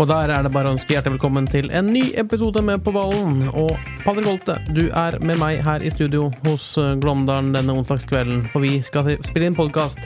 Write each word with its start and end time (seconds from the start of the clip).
Og 0.00 0.06
der 0.08 0.30
er 0.32 0.46
det 0.46 0.52
bare 0.54 0.70
å 0.70 0.74
ønske 0.76 0.94
hjertelig 0.94 1.18
velkommen 1.18 1.44
til 1.50 1.66
en 1.76 1.90
ny 1.92 2.06
episode 2.20 2.62
med 2.64 2.80
På 2.86 2.92
ballen. 2.94 3.42
Og 3.52 3.74
Patrick 4.00 4.30
Holte, 4.30 4.54
du 4.72 4.86
er 4.96 5.18
med 5.20 5.36
meg 5.42 5.60
her 5.66 5.84
i 5.84 5.90
studio 5.92 6.30
hos 6.46 6.70
eh, 6.80 6.94
Glåmdalen 7.02 7.50
denne 7.52 7.74
onsdagskvelden. 7.76 8.46
For 8.48 8.64
vi 8.64 8.78
skal 8.86 9.10
spille 9.26 9.50
inn 9.50 9.58
podkast 9.58 10.00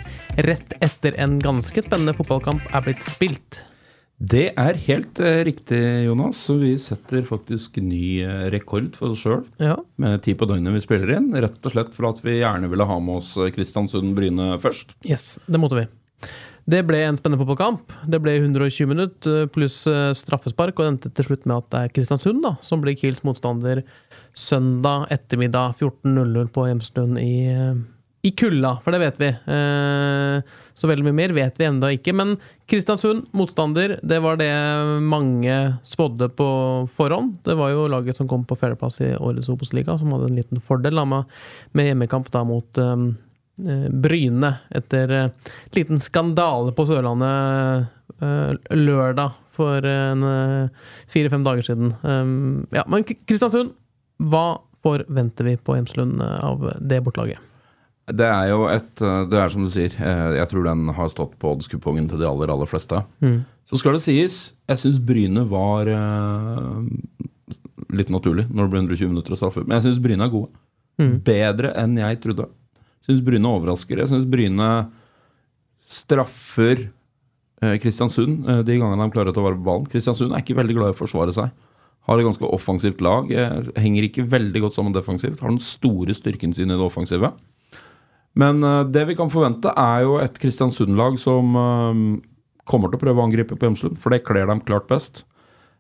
rett 0.49 0.75
etter 0.83 1.15
en 1.23 1.39
ganske 1.43 1.85
spennende 1.87 2.17
fotballkamp 2.19 2.67
er 2.75 2.89
blitt 2.89 3.07
spilt. 3.07 3.61
Det 4.19 4.49
er 4.59 4.83
helt 4.89 5.23
eh, 5.23 5.45
riktig, 5.47 5.79
Jonas. 6.09 6.43
Så 6.49 6.59
vi 6.59 6.75
setter 6.83 7.23
faktisk 7.31 7.79
ny 7.79 8.17
eh, 8.27 8.49
rekord 8.55 8.97
for 8.99 9.15
oss 9.15 9.23
sjøl 9.23 9.45
Ja. 9.63 9.77
med 10.03 10.25
tid 10.27 10.41
på 10.43 10.51
døgnet 10.51 10.75
vi 10.75 10.83
spiller 10.83 11.21
inn. 11.21 11.31
Rett 11.39 11.63
og 11.63 11.77
slett 11.77 11.95
for 11.95 12.11
at 12.11 12.25
vi 12.27 12.41
gjerne 12.41 12.73
ville 12.73 12.91
ha 12.91 12.99
med 12.99 13.23
oss 13.23 13.37
eh, 13.39 13.53
Kristiansund-Bryne 13.55 14.57
først. 14.65 14.97
Yes, 15.07 15.37
det 15.47 15.63
måtte 15.63 15.85
vi. 15.85 15.93
Det 16.65 16.81
ble 16.89 17.03
en 17.05 17.17
spennende 17.19 17.43
fotballkamp. 17.43 17.93
Det 18.09 18.21
ble 18.25 18.39
120 18.39 18.89
minutter 18.89 19.49
pluss 19.53 19.83
eh, 19.91 20.13
straffespark, 20.17 20.79
og 20.79 20.85
det 20.87 20.93
endte 20.95 21.11
til 21.13 21.27
slutt 21.29 21.49
med 21.49 21.59
at 21.59 21.73
det 21.75 21.81
er 21.83 21.93
Kristiansund 21.99 22.41
da, 22.45 22.55
som 22.65 22.81
blir 22.85 22.97
Kiels 22.97 23.21
motstander 23.27 23.83
søndag 24.33 25.11
ettermiddag 25.13 25.77
14.00 25.77 26.49
på 26.55 26.65
Hjemstuen 26.71 27.19
i, 27.21 27.35
eh, 27.53 27.83
i 28.25 28.33
kulda, 28.33 28.79
for 28.81 28.97
det 28.97 29.03
vet 29.03 29.21
vi. 29.21 29.29
Eh, 29.29 30.55
Så 30.75 30.89
veldig 30.91 31.05
mye 31.07 31.15
mer 31.15 31.35
vet 31.37 31.61
vi 31.61 31.67
ennå 31.69 31.91
ikke. 31.95 32.15
Men 32.17 32.33
Kristiansund, 32.67 33.29
motstander, 33.37 33.99
det 34.03 34.19
var 34.25 34.41
det 34.41 34.51
mange 35.05 35.79
spådde 35.87 36.31
på 36.35 36.49
forhånd. 36.91 37.37
Det 37.45 37.55
var 37.61 37.71
jo 37.71 37.85
laget 37.93 38.17
som 38.17 38.27
kom 38.27 38.43
på 38.49 38.57
fjerdeplass 38.59 38.99
i 39.05 39.13
årets 39.15 39.53
Obos-liga, 39.53 39.99
som 40.01 40.11
hadde 40.17 40.33
en 40.33 40.41
liten 40.41 40.65
fordel 40.65 40.97
da, 40.99 41.05
med, 41.05 41.87
hjemmekamp 41.87 42.33
da 42.35 42.43
mot 42.49 42.81
eh, 42.81 42.91
eh, 42.91 43.05
Bryne 43.57 44.51
etter 44.75 45.13
en 45.19 45.33
liten 45.77 46.01
skandale 46.03 46.73
på 46.75 46.87
Sørlandet 46.89 47.87
eh, 48.19 48.75
lørdag 48.75 49.37
for 49.55 49.87
eh, 49.87 50.69
fire-fem 51.13 51.45
dager 51.47 51.67
siden. 51.69 51.93
Um, 52.03 52.67
ja, 52.75 52.83
men 52.91 53.07
Kristiansund, 53.07 53.75
hva 54.19 54.59
forventer 54.85 55.47
vi 55.47 55.57
på 55.57 55.77
Hjemslund 55.79 56.23
eh, 56.23 56.39
av 56.45 56.67
det 56.81 57.01
bortelaget? 57.07 57.43
Det 58.05 58.27
er 58.29 58.51
jo 58.51 58.67
et 58.69 59.01
eh, 59.01 59.23
Det 59.31 59.39
er 59.41 59.53
som 59.53 59.65
du 59.65 59.71
sier, 59.73 59.95
eh, 59.97 60.35
jeg 60.41 60.51
tror 60.51 60.67
den 60.67 60.89
har 60.97 61.13
stått 61.13 61.39
på 61.41 61.55
oddskupongen 61.55 62.11
til 62.11 62.21
de 62.21 62.29
aller, 62.29 62.53
aller 62.53 62.69
fleste. 62.69 63.01
Så 63.65 63.81
skal 63.81 63.97
det 63.97 64.03
sies, 64.05 64.41
jeg 64.69 64.83
syns 64.83 64.99
Bryne 65.01 65.47
var 65.49 65.89
eh, 65.89 66.83
litt 67.97 68.11
naturlig 68.13 68.45
når 68.51 68.67
det 68.67 68.75
ble 68.75 68.83
120 68.85 69.15
minutter 69.15 69.37
og 69.37 69.41
straffe. 69.41 69.65
Men 69.65 69.79
jeg 69.79 69.89
syns 69.89 70.03
Bryne 70.05 70.27
er 70.27 70.35
gode. 70.35 70.53
Bedre 71.25 71.73
enn 71.81 71.97
jeg 71.99 72.21
trodde. 72.23 72.51
Syns 73.05 73.23
Bryne 73.25 73.51
overrasker. 73.51 74.01
Jeg 74.01 74.11
syns 74.11 74.29
Bryne 74.29 74.69
straffer 75.85 76.87
eh, 77.61 77.77
Kristiansund 77.83 78.49
eh, 78.49 78.63
de 78.65 78.79
gangene 78.81 79.05
de 79.05 79.15
klarer 79.15 79.33
å 79.33 79.37
ta 79.37 79.45
vare 79.45 79.59
på 79.59 79.67
ballen. 79.67 79.89
Kristiansund 79.91 80.33
er 80.33 80.45
ikke 80.45 80.57
veldig 80.59 80.77
glad 80.79 80.93
i 80.93 80.97
å 80.97 81.01
forsvare 81.03 81.35
seg. 81.37 81.53
Har 82.09 82.21
et 82.21 82.27
ganske 82.27 82.49
offensivt 82.53 83.01
lag. 83.05 83.31
henger 83.81 84.09
ikke 84.09 84.27
veldig 84.29 84.67
godt 84.67 84.77
sammen 84.77 84.93
defensivt. 84.93 85.41
Har 85.41 85.53
den 85.53 85.63
store 85.63 86.17
styrken 86.17 86.53
sin 86.57 86.73
i 86.73 86.77
det 86.77 86.85
offensive. 86.85 87.33
Men 88.37 88.65
eh, 88.65 88.81
det 88.93 89.07
vi 89.11 89.19
kan 89.19 89.33
forvente, 89.33 89.73
er 89.77 90.05
jo 90.05 90.19
et 90.21 90.41
Kristiansund-lag 90.41 91.21
som 91.21 91.55
kommer 92.65 92.89
til 92.89 92.97
å 92.97 93.05
prøve 93.05 93.21
å 93.21 93.29
angripe 93.29 93.57
på 93.61 93.69
Hjemslund, 93.69 94.01
for 94.01 94.13
det 94.13 94.25
kler 94.25 94.49
dem 94.49 94.63
klart 94.65 94.89
best. 94.89 95.27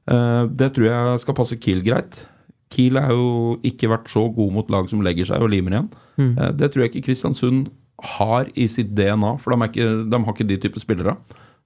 Det 0.04 0.66
tror 0.76 0.84
jeg 0.84 1.20
skal 1.22 1.36
passe 1.38 1.56
Kiel 1.56 1.80
greit. 1.80 2.26
Kiel 2.74 2.98
har 3.00 3.14
jo 3.14 3.54
ikke 3.66 3.90
vært 3.92 4.10
så 4.12 4.26
god 4.34 4.52
mot 4.58 4.74
lag 4.74 4.90
som 4.90 5.02
legger 5.06 5.30
seg 5.30 5.42
og 5.44 5.52
limer 5.54 5.78
igjen. 5.78 5.88
Mm. 6.18 6.34
det 6.58 6.68
tror 6.70 6.84
jeg 6.84 6.92
ikke 6.92 7.08
Kristiansund 7.08 7.72
har 8.18 8.50
i 8.58 8.66
sitt 8.70 8.92
DNA, 8.94 9.36
for 9.42 9.54
de, 9.54 9.58
er 9.62 9.70
ikke, 9.72 9.90
de 10.10 10.20
har 10.26 10.34
ikke 10.34 10.46
de 10.50 10.58
type 10.62 10.82
spillere. 10.82 11.16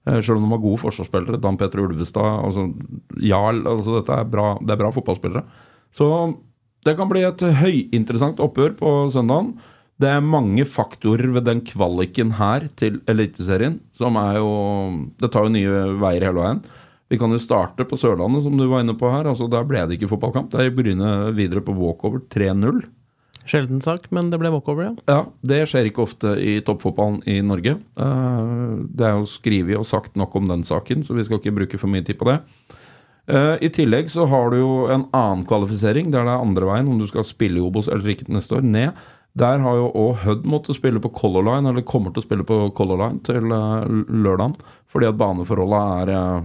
Eh, 0.07 0.19
Selv 0.21 0.37
om 0.37 0.45
de 0.45 0.53
har 0.53 0.61
gode 0.63 0.81
forsvarsspillere. 0.83 1.41
Dan 1.41 1.57
Petter 1.59 1.81
Ulvestad, 1.83 2.45
altså 2.45 2.69
Jarl 3.21 3.65
altså 3.67 3.99
Dette 3.99 4.19
er 4.21 4.29
bra, 4.29 4.53
det 4.61 4.75
er 4.75 4.81
bra 4.83 4.93
fotballspillere. 4.95 5.43
Så 5.95 6.07
det 6.87 6.95
kan 6.95 7.09
bli 7.11 7.25
et 7.27 7.43
høyinteressant 7.59 8.39
oppgjør 8.43 8.77
på 8.79 8.93
søndagen. 9.13 9.55
Det 9.99 10.07
er 10.07 10.23
mange 10.23 10.63
faktorer 10.63 11.33
ved 11.35 11.43
den 11.49 11.59
kvaliken 11.67 12.37
her 12.37 12.69
til 12.79 13.01
Eliteserien 13.11 13.81
som 13.91 14.15
er 14.15 14.37
jo 14.39 14.53
Det 15.19 15.27
tar 15.33 15.43
jo 15.43 15.51
nye 15.51 15.81
veier 15.99 16.29
hele 16.29 16.39
veien. 16.39 16.61
Vi 17.09 17.17
kan 17.17 17.31
jo 17.33 17.39
starte 17.41 17.85
på 17.89 17.97
Sørlandet, 17.97 18.43
som 18.45 18.55
du 18.57 18.67
var 18.69 18.83
inne 18.83 18.93
på 18.97 19.09
her. 19.09 19.25
altså 19.25 19.47
Der 19.49 19.63
ble 19.65 19.81
det 19.89 19.97
ikke 19.97 20.11
fotballkamp. 20.11 20.51
Der 20.53 20.67
gikk 20.67 20.75
Bryne 20.77 21.33
videre 21.33 21.61
på 21.65 21.73
walkover 21.73 22.21
3-0. 22.29 22.83
Sjelden 23.49 23.79
sak, 23.81 24.03
men 24.13 24.29
det 24.29 24.37
ble 24.37 24.51
walkover, 24.53 24.91
ja. 24.91 24.93
Ja, 25.09 25.21
Det 25.41 25.63
skjer 25.71 25.87
ikke 25.89 26.03
ofte 26.05 26.35
i 26.37 26.59
toppfotballen 26.61 27.23
i 27.25 27.39
Norge. 27.41 27.79
Eh, 27.97 28.75
Det 28.93 29.07
er 29.07 29.15
jo 29.17 29.25
skrevet 29.25 29.79
og 29.79 29.87
sagt 29.89 30.15
nok 30.15 30.35
om 30.35 30.47
den 30.51 30.61
saken, 30.63 31.01
så 31.03 31.15
vi 31.17 31.23
skal 31.25 31.39
ikke 31.39 31.55
bruke 31.55 31.79
for 31.79 31.89
mye 31.89 32.05
tid 32.05 32.19
på 32.19 32.29
det. 32.29 32.39
Eh, 33.27 33.57
I 33.65 33.69
tillegg 33.69 34.09
så 34.09 34.27
har 34.29 34.51
du 34.51 34.57
jo 34.57 34.87
en 34.93 35.07
annen 35.13 35.45
kvalifisering, 35.49 36.11
der 36.11 36.25
det 36.25 36.33
er 36.35 36.45
andre 36.45 36.65
veien, 36.69 36.87
om 36.89 36.99
du 36.99 37.07
skal 37.07 37.23
spille 37.25 37.57
i 37.57 37.65
Obos 37.65 37.87
eller 37.87 38.05
ikke 38.13 38.29
neste 38.29 38.57
år, 38.57 38.61
ned. 38.63 38.93
Der 39.37 39.57
har 39.59 39.75
jo 39.77 39.89
òg 39.93 40.15
Hødd 40.25 40.45
måttet 40.45 40.75
spille 40.77 40.99
på 40.99 41.11
Color 41.13 41.43
Line, 41.45 41.69
eller 41.69 41.81
kommer 41.85 42.13
til 42.13 42.21
å 42.21 42.25
spille 42.25 42.43
på 42.45 42.73
Color 42.75 42.97
Line 43.01 43.19
til 43.23 43.49
eh, 43.49 43.89
lørdagen, 44.13 44.55
fordi 44.89 45.09
at 45.09 45.17
baneforholdene 45.17 46.01
er 46.05 46.43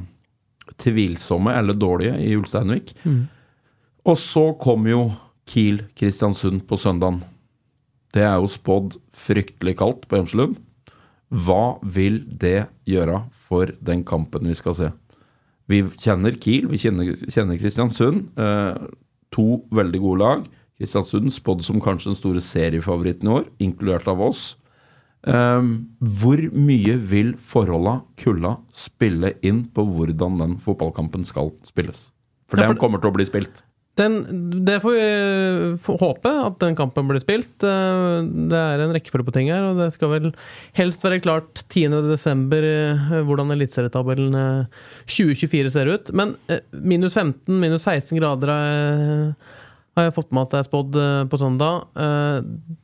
tvilsomme 0.81 1.55
eller 1.55 1.77
dårlige 1.79 2.19
i 2.23 2.35
Ulsteinvik. 2.39 2.95
Og 4.05 4.19
så 4.21 4.51
kom 4.61 4.89
jo 4.89 5.07
Kiel 5.49 5.83
Kristiansund 5.97 6.65
på 6.69 6.79
søndagen. 6.81 7.23
Det 8.15 8.23
er 8.23 8.37
jo 8.39 8.51
spådd 8.51 8.99
fryktelig 9.15 9.77
kaldt 9.81 10.07
på 10.09 10.21
Hjemselund. 10.21 10.59
Hva 11.35 11.79
vil 11.83 12.21
det 12.29 12.69
gjøre 12.87 13.25
for 13.49 13.73
den 13.83 14.05
kampen 14.07 14.47
vi 14.47 14.57
skal 14.59 14.77
se? 14.79 14.91
Vi 15.71 15.81
kjenner 15.99 16.37
Kiel, 16.37 16.69
vi 16.71 16.79
kjenner, 16.79 17.15
kjenner 17.33 17.59
Kristiansund. 17.59 18.29
Eh, 18.37 18.77
to 19.35 19.65
veldig 19.75 20.03
gode 20.03 20.21
lag. 20.21 20.45
Kristiansund 20.79 21.33
spådd 21.35 21.65
som 21.67 21.81
kanskje 21.83 22.13
den 22.13 22.19
store 22.19 22.43
seriefavoritten 22.45 23.31
i 23.31 23.35
år, 23.39 23.49
inkludert 23.63 24.09
av 24.11 24.23
oss. 24.23 24.55
Eh, 25.27 25.69
hvor 26.21 26.43
mye 26.53 26.97
vil 27.01 27.35
forholda, 27.41 27.99
kulda, 28.21 28.57
spille 28.77 29.35
inn 29.43 29.65
på 29.73 29.87
hvordan 29.89 30.39
den 30.43 30.59
fotballkampen 30.61 31.25
skal 31.29 31.53
spilles? 31.65 32.11
For 32.49 32.59
Ja, 32.61 32.67
for- 32.67 32.75
den 32.75 32.81
kommer 32.83 33.01
til 33.01 33.11
å 33.11 33.17
bli 33.17 33.25
spilt. 33.29 33.63
Den, 33.97 34.65
det 34.67 34.81
får 34.83 34.91
vi 34.97 35.97
håpe, 36.01 36.27
at 36.49 36.57
den 36.59 36.75
kampen 36.75 37.07
blir 37.07 37.21
spilt. 37.23 37.63
Eh, 37.63 38.27
Det 38.51 38.59
er 38.59 38.81
en 38.83 38.91
rekkefølge 38.93 39.25
på 39.29 39.33
ting 39.33 39.47
her, 39.53 39.63
og 39.71 39.79
det 39.79 39.93
skal 39.95 40.11
vel 40.11 40.33
helst 40.75 41.01
være 41.07 41.21
klart 41.23 41.63
10.12. 41.71 42.65
eh, 42.65 43.23
hvordan 43.23 43.53
eliteserietabellen 43.55 44.35
eh, 44.35 44.67
2024 45.07 45.71
ser 45.71 45.87
ut. 45.95 46.11
Men 46.13 46.35
eh, 46.51 46.59
minus 46.75 47.15
15, 47.15 47.47
minus 47.61 47.87
16 47.87 48.19
grader 48.19 48.51
eh, 48.51 49.33
har 49.95 50.09
jeg 50.09 50.15
fått 50.17 50.33
med 50.35 50.47
at 50.47 50.55
det 50.55 50.61
er 50.61 50.67
spådd 50.67 50.97
eh, 50.99 51.25
på 51.31 51.39
søndag. 51.41 51.89
Eh, 51.95 52.39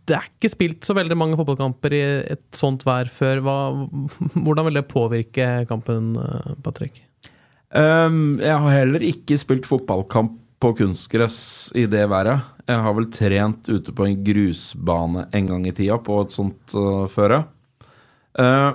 Det 0.06 0.16
er 0.16 0.26
ikke 0.28 0.50
spilt 0.52 0.86
så 0.86 0.94
veldig 0.96 1.16
mange 1.18 1.38
fotballkamper 1.38 1.94
i 1.96 2.02
et 2.36 2.44
sånt 2.56 2.84
vær 2.86 3.10
før. 3.10 3.42
Hva, 3.46 3.56
hvordan 4.44 4.68
vil 4.68 4.78
det 4.78 4.86
påvirke 4.90 5.48
kampen, 5.70 6.12
eh, 6.18 6.52
Patrick? 6.62 7.02
Um, 7.70 8.40
jeg 8.42 8.56
har 8.62 8.78
heller 8.80 9.02
ikke 9.06 9.38
spilt 9.38 9.68
fotballkamp 9.70 10.38
på 10.60 10.72
kunstgress 10.76 11.70
i 11.78 11.86
det 11.88 12.02
været. 12.10 12.42
Jeg 12.68 12.82
har 12.84 12.94
vel 12.94 13.08
trent 13.14 13.70
ute 13.70 13.94
på 13.96 14.06
en 14.06 14.18
grusbane 14.26 15.26
en 15.34 15.46
gang 15.48 15.66
i 15.66 15.74
tida 15.74 15.96
på 16.02 16.18
et 16.24 16.34
sånt 16.34 16.74
uh, 16.76 17.06
føre. 17.10 17.44
Uh, 18.38 18.74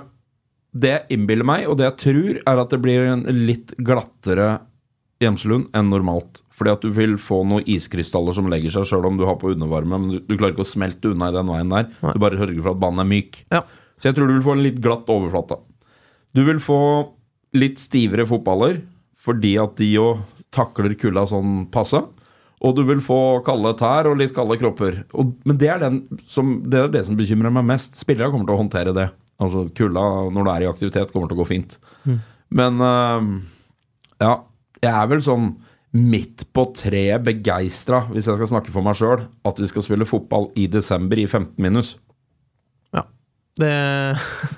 det 0.76 0.92
jeg 0.92 1.16
innbiller 1.16 1.46
meg, 1.46 1.68
og 1.70 1.78
det 1.78 1.86
jeg 1.86 2.00
tror, 2.02 2.40
er 2.42 2.60
at 2.60 2.72
det 2.72 2.80
blir 2.84 3.06
en 3.08 3.22
litt 3.46 3.72
glattere 3.80 4.58
Hjemslund 5.22 5.70
enn 5.76 5.88
normalt. 5.92 6.42
Fordi 6.56 6.72
at 6.72 6.84
du 6.84 6.90
vil 6.96 7.16
få 7.20 7.42
noen 7.48 7.66
iskrystaller 7.68 8.36
som 8.36 8.48
legger 8.52 8.72
seg 8.72 8.88
sjøl 8.88 9.08
om 9.08 9.18
du 9.18 9.26
har 9.28 9.38
på 9.40 9.52
undervarme, 9.52 9.98
men 10.00 10.12
du, 10.12 10.18
du 10.24 10.36
klarer 10.36 10.54
ikke 10.54 10.64
å 10.64 10.68
smelte 10.68 11.12
unna 11.12 11.30
i 11.30 11.36
den 11.36 11.52
veien 11.52 11.72
der. 11.72 11.90
Nei. 12.00 12.14
Du 12.16 12.22
bare 12.22 12.40
sørger 12.40 12.62
for 12.62 12.72
at 12.72 12.82
banen 12.82 13.04
er 13.04 13.10
myk. 13.10 13.40
Ja. 13.52 13.62
Så 13.96 14.10
jeg 14.10 14.16
tror 14.16 14.28
du 14.28 14.36
vil 14.36 14.44
få 14.44 14.56
en 14.56 14.64
litt 14.64 14.80
glatt 14.84 15.12
overflate. 15.12 15.60
Du 16.36 16.42
vil 16.44 16.60
få 16.60 16.80
litt 17.56 17.80
stivere 17.80 18.26
fotballer, 18.28 18.82
fordi 19.26 19.56
at 19.60 19.76
de 19.80 19.88
jo 19.94 20.10
takler 20.54 20.96
kulda 21.00 21.24
sånn 21.28 21.66
passe. 21.72 22.00
Og 22.64 22.72
du 22.76 22.82
vil 22.88 23.02
få 23.04 23.42
kalde 23.44 23.74
tær 23.76 24.08
og 24.08 24.18
litt 24.20 24.32
kalde 24.36 24.56
kropper. 24.60 25.02
Og, 25.16 25.34
men 25.48 25.58
det 25.60 25.68
er, 25.72 25.80
den 25.82 26.00
som, 26.32 26.58
det 26.64 26.80
er 26.80 26.92
det 26.92 27.04
som 27.08 27.18
bekymrer 27.18 27.52
meg 27.52 27.66
mest. 27.68 27.98
Spillere 28.00 28.32
kommer 28.32 28.48
til 28.48 28.56
å 28.56 28.62
håndtere 28.62 28.94
det. 28.96 29.10
Altså 29.42 29.66
Kulda 29.76 30.04
når 30.32 30.46
du 30.46 30.52
er 30.52 30.64
i 30.64 30.70
aktivitet, 30.70 31.12
kommer 31.12 31.28
til 31.28 31.36
å 31.36 31.42
gå 31.42 31.48
fint. 31.50 31.76
Men 32.56 32.80
uh, 32.80 33.26
ja, 34.22 34.38
jeg 34.82 34.92
er 34.92 35.10
vel 35.10 35.22
sånn 35.24 35.50
midt 35.96 36.44
på 36.52 36.66
treet 36.76 37.24
begeistra, 37.24 38.02
hvis 38.10 38.28
jeg 38.28 38.38
skal 38.38 38.50
snakke 38.50 38.72
for 38.74 38.84
meg 38.84 38.98
sjøl, 38.98 39.24
at 39.48 39.60
vi 39.62 39.68
skal 39.70 39.84
spille 39.86 40.08
fotball 40.08 40.50
i 40.58 40.66
desember 40.68 41.20
i 41.20 41.26
15 41.28 41.54
minus. 41.62 41.94
Ja. 42.96 43.06
Det 43.56 43.72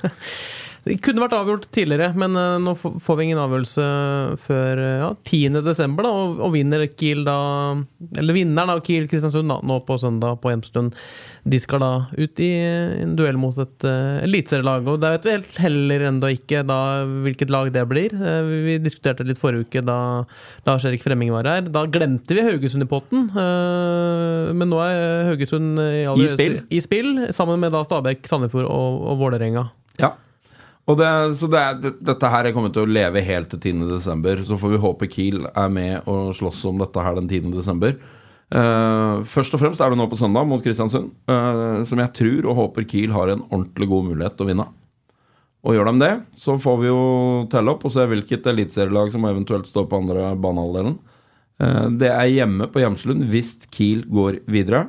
Det 0.88 0.96
kunne 1.04 1.20
vært 1.20 1.34
avgjort 1.36 1.66
tidligere, 1.74 2.12
men 2.18 2.36
eh, 2.38 2.56
nå 2.64 2.72
får 2.78 3.16
vi 3.18 3.26
ingen 3.26 3.40
avgjørelse 3.42 3.86
før 4.46 4.80
eh, 4.80 5.00
ja, 5.02 5.08
10. 5.28 5.58
desember, 5.66 6.06
og, 6.08 6.38
og 6.46 6.52
vinner 6.54 6.84
Kiel 6.88 7.24
da 7.26 7.34
Eller 8.16 8.36
vinneren 8.36 8.72
av 8.72 8.80
Kiel 8.86 9.08
Kristiansund 9.10 9.50
da, 9.52 9.58
nå 9.68 9.78
på 9.86 9.98
søndag 10.00 10.38
på 10.42 10.52
Hjemstund. 10.52 10.96
De 11.48 11.60
skal 11.60 11.82
da 11.82 11.90
ut 12.16 12.40
i 12.44 12.48
en 13.04 13.14
duell 13.18 13.38
mot 13.40 13.56
et 13.60 13.86
uh, 13.88 14.18
eliteserielag, 14.24 14.88
og 14.90 15.00
der 15.02 15.14
vet 15.16 15.26
vi 15.28 15.34
helt 15.34 15.58
heller 15.64 16.04
ennå 16.10 16.30
ikke 16.34 16.62
da 16.68 16.78
hvilket 17.24 17.52
lag 17.52 17.70
det 17.74 17.84
blir. 17.90 18.14
Uh, 18.16 18.44
vi 18.66 18.76
diskuterte 18.82 19.26
litt 19.28 19.40
forrige 19.40 19.68
uke 19.68 19.82
da 19.86 19.98
Lars 20.68 20.86
Erik 20.88 21.04
Fremming 21.04 21.32
var 21.34 21.48
her. 21.48 21.64
Da 21.72 21.86
glemte 21.88 22.36
vi 22.36 22.44
Haugesund 22.44 22.84
i 22.84 22.90
potten, 22.90 23.28
uh, 23.34 24.52
men 24.52 24.68
nå 24.72 24.80
er 24.84 25.32
Haugesund 25.32 25.80
i, 25.80 26.04
I 26.04 26.30
spill. 26.34 26.58
høyeste- 26.60 26.66
i 26.68 26.84
spill, 26.84 27.12
sammen 27.36 27.60
med 27.64 27.72
da 27.76 27.84
Stabæk, 27.86 28.24
Sandefjord 28.28 28.68
og, 28.68 29.04
og 29.12 29.20
Vålerenga. 29.24 29.68
Ja. 29.98 30.12
Det, 30.96 31.36
så 31.36 31.48
det, 31.52 31.58
er- 31.60 31.80
det, 31.82 31.90
dette 32.00 32.30
her 32.32 32.48
kommer 32.56 32.72
til 32.72 32.86
å 32.86 32.88
leve 32.88 33.20
helt 33.20 33.50
til 33.52 33.60
10. 33.60 33.88
desember. 33.90 34.40
Så 34.46 34.56
får 34.56 34.72
vi 34.72 34.80
håpe 34.80 35.08
Kiel 35.12 35.42
er 35.50 35.68
med 35.68 36.08
og 36.08 36.30
slåss 36.38 36.62
om 36.70 36.78
dette 36.80 37.02
her 37.04 37.18
den 37.18 37.28
10. 37.28 37.50
desember. 37.52 37.98
Eh, 38.48 39.18
først 39.28 39.52
og 39.52 39.60
fremst 39.60 39.82
er 39.84 39.92
det 39.92 39.98
nå 40.00 40.06
på 40.08 40.16
søndag 40.16 40.46
mot 40.48 40.62
Kristiansund, 40.64 41.10
uh, 41.28 41.84
som 41.84 42.00
jeg 42.00 42.14
tror 42.16 42.46
og 42.48 42.56
håper 42.62 42.86
Kiel 42.88 43.12
har 43.12 43.28
en 43.34 43.42
ordentlig 43.50 43.88
god 43.90 44.06
mulighet 44.08 44.38
til 44.38 44.46
å 44.46 44.48
vinne. 44.48 44.66
Og 45.68 45.74
gjør 45.76 45.90
de 45.90 46.00
det, 46.00 46.12
så 46.38 46.54
får 46.62 46.76
vi 46.80 46.88
jo 46.88 47.00
telle 47.52 47.74
opp 47.74 47.84
og 47.84 47.92
se 47.92 48.06
hvilket 48.08 48.46
eliteserielag 48.48 49.12
som 49.12 49.26
eventuelt 49.28 49.68
står 49.68 49.88
på 49.90 50.00
andre 50.00 50.30
banehalvdelen. 50.40 50.96
Uh, 51.60 51.88
det 52.00 52.08
er 52.14 52.30
hjemme 52.32 52.70
på 52.72 52.80
Hjemslund 52.80 53.28
hvis 53.28 53.58
Kiel 53.68 54.06
går 54.08 54.40
videre. 54.48 54.86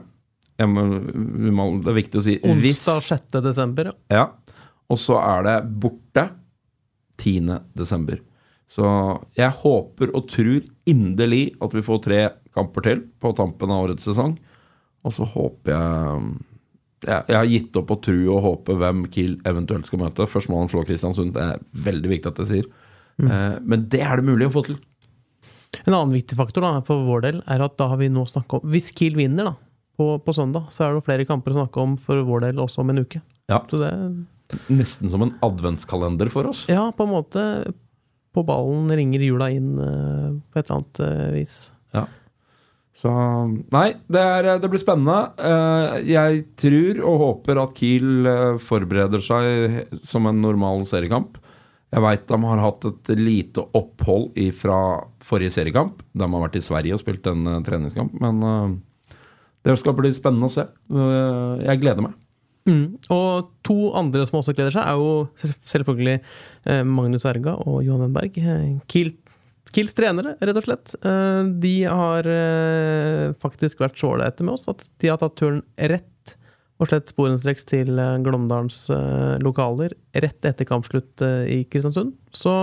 Må, 0.59 1.65
det 1.79 1.87
er 1.87 1.95
viktig 1.95 2.19
å 2.19 2.23
si. 2.23 2.33
Onsdag 2.43 3.03
6. 3.05 3.37
desember. 3.43 3.91
ja. 3.91 3.95
Ja. 4.11 4.25
Og 4.89 4.99
så 4.99 5.19
er 5.21 5.45
det 5.45 5.57
borte 5.81 6.25
10. 7.19 7.59
desember. 7.77 8.21
Så 8.69 8.85
jeg 9.37 9.49
håper 9.63 10.11
og 10.13 10.27
tror 10.29 10.61
inderlig 10.89 11.55
at 11.61 11.73
vi 11.73 11.85
får 11.85 12.03
tre 12.05 12.19
kamper 12.55 12.85
til 12.85 13.01
på 13.21 13.31
tampen 13.37 13.73
av 13.73 13.87
årets 13.87 14.05
sesong. 14.09 14.35
Og 15.05 15.15
så 15.15 15.27
håper 15.27 15.73
jeg 15.73 16.29
Jeg, 16.99 17.31
har 17.31 17.45
gitt 17.47 17.77
opp 17.79 17.93
å 17.93 17.95
tro 18.03 18.17
og 18.35 18.41
håpe 18.43 18.73
hvem 18.75 19.05
Kiel 19.07 19.37
eventuelt 19.47 19.87
skal 19.87 20.01
møte. 20.01 20.25
Først 20.27 20.49
må 20.51 20.57
han 20.59 20.67
slå 20.67 20.81
Kristiansund. 20.83 21.31
Det 21.31 21.45
er 21.45 21.61
veldig 21.85 22.09
viktig 22.11 22.27
at 22.27 22.41
jeg 22.43 22.49
sier. 22.49 22.69
Mm. 23.19 23.31
men 23.67 23.81
det 23.91 23.99
er 23.99 24.19
det 24.19 24.29
mulig 24.29 24.45
å 24.47 24.51
få 24.53 24.61
til. 24.63 24.77
En 25.85 25.93
annen 25.93 26.13
viktig 26.15 26.37
faktor 26.39 26.63
da, 26.63 26.81
for 26.87 27.03
vår 27.03 27.23
del 27.25 27.41
er 27.51 27.63
at 27.65 27.75
da 27.79 27.89
har 27.91 27.99
vi 27.99 28.07
nå 28.07 28.23
snakket 28.27 28.63
om 28.63 28.71
Hvis 28.71 28.93
Kiel 28.95 29.17
vinner 29.19 29.49
da, 29.49 29.53
på, 29.99 30.13
på 30.23 30.35
søndag, 30.35 30.69
så 30.71 30.85
er 30.85 30.95
det 30.95 31.05
flere 31.07 31.27
kamper 31.27 31.51
å 31.51 31.61
snakke 31.61 31.83
om 31.83 31.95
for 31.99 32.21
vår 32.27 32.47
del 32.47 32.61
også 32.63 32.83
om 32.83 32.93
en 32.93 33.03
uke. 33.03 33.21
Ja. 33.51 33.61
Så 33.69 33.79
det 33.81 33.91
Nesten 34.73 35.11
som 35.11 35.21
en 35.25 35.35
adventskalender 35.45 36.29
for 36.33 36.49
oss. 36.49 36.63
Ja, 36.71 36.87
på 36.95 37.05
en 37.05 37.11
måte 37.13 37.43
På 38.33 38.41
ballen 38.47 38.89
ringer 38.93 39.21
jula 39.21 39.49
inn 39.53 39.75
eh, 39.81 40.31
på 40.49 40.59
et 40.61 40.65
eller 40.69 40.79
annet 40.79 41.01
eh, 41.05 41.27
vis. 41.35 41.53
Ja. 41.93 42.05
Så 42.99 43.11
Nei, 43.71 43.93
det, 44.11 44.19
er, 44.21 44.49
det 44.61 44.69
blir 44.73 44.81
spennende. 44.81 45.19
Eh, 45.37 45.99
Jeg 46.09 46.41
tror 46.59 46.99
og 47.09 47.19
håper 47.23 47.61
at 47.63 47.77
Kiel 47.77 48.27
eh, 48.29 48.57
forbereder 48.61 49.23
seg 49.23 50.01
som 50.09 50.27
en 50.29 50.41
normal 50.43 50.85
seriekamp. 50.89 51.37
Jeg 51.89 52.03
veit 52.05 52.27
de 52.29 52.37
har 52.45 52.59
hatt 52.61 52.85
et 52.85 53.09
lite 53.17 53.63
opphold 53.73 54.35
fra 54.53 54.79
forrige 55.25 55.55
seriekamp. 55.55 56.03
De 56.13 56.21
har 56.27 56.43
vært 56.43 56.59
i 56.59 56.65
Sverige 56.65 56.93
og 56.97 57.01
spilt 57.01 57.25
en 57.31 57.47
eh, 57.49 57.61
treningskamp. 57.65 58.13
Men 58.21 58.43
eh, 58.45 59.15
det 59.65 59.77
skal 59.81 59.97
bli 59.97 60.11
spennende 60.15 60.49
å 60.49 60.53
se. 60.53 60.67
Eh, 60.89 61.65
Jeg 61.69 61.81
gleder 61.81 62.05
meg. 62.05 62.17
Mm. 62.69 62.99
Og 63.13 63.49
to 63.65 63.77
andre 63.97 64.25
som 64.27 64.39
også 64.41 64.53
gleder 64.57 64.75
seg, 64.75 64.85
er 64.85 64.99
jo 64.99 65.55
selvfølgelig 65.71 66.19
eh, 66.19 66.83
Magnus 66.87 67.25
Erga 67.29 67.57
og 67.65 67.81
Johan 67.85 68.05
Wenberg. 68.07 68.37
Eh, 68.37 68.77
Kiel, 68.91 69.13
Kiels 69.73 69.95
trenere, 69.97 70.35
rett 70.41 70.61
og 70.61 70.67
slett. 70.67 70.95
Eh, 71.01 71.41
de 71.63 71.75
har 71.89 72.29
faktisk 73.41 73.83
vært 73.83 73.99
så 73.99 74.13
ålreite 74.15 74.45
med 74.45 74.57
oss 74.57 74.69
at 74.71 74.87
de 75.01 75.11
har 75.11 75.21
tatt 75.21 75.37
turen 75.39 75.63
rett 75.91 76.05
og 76.79 76.87
slett 76.87 77.09
sporenstreks 77.11 77.65
til 77.67 77.89
Glåmdalens 78.23 78.85
lokaler 79.43 79.91
rett 80.15 80.47
etter 80.47 80.63
kampslutt 80.63 81.19
i 81.51 81.65
Kristiansund. 81.67 82.13
Så 82.31 82.53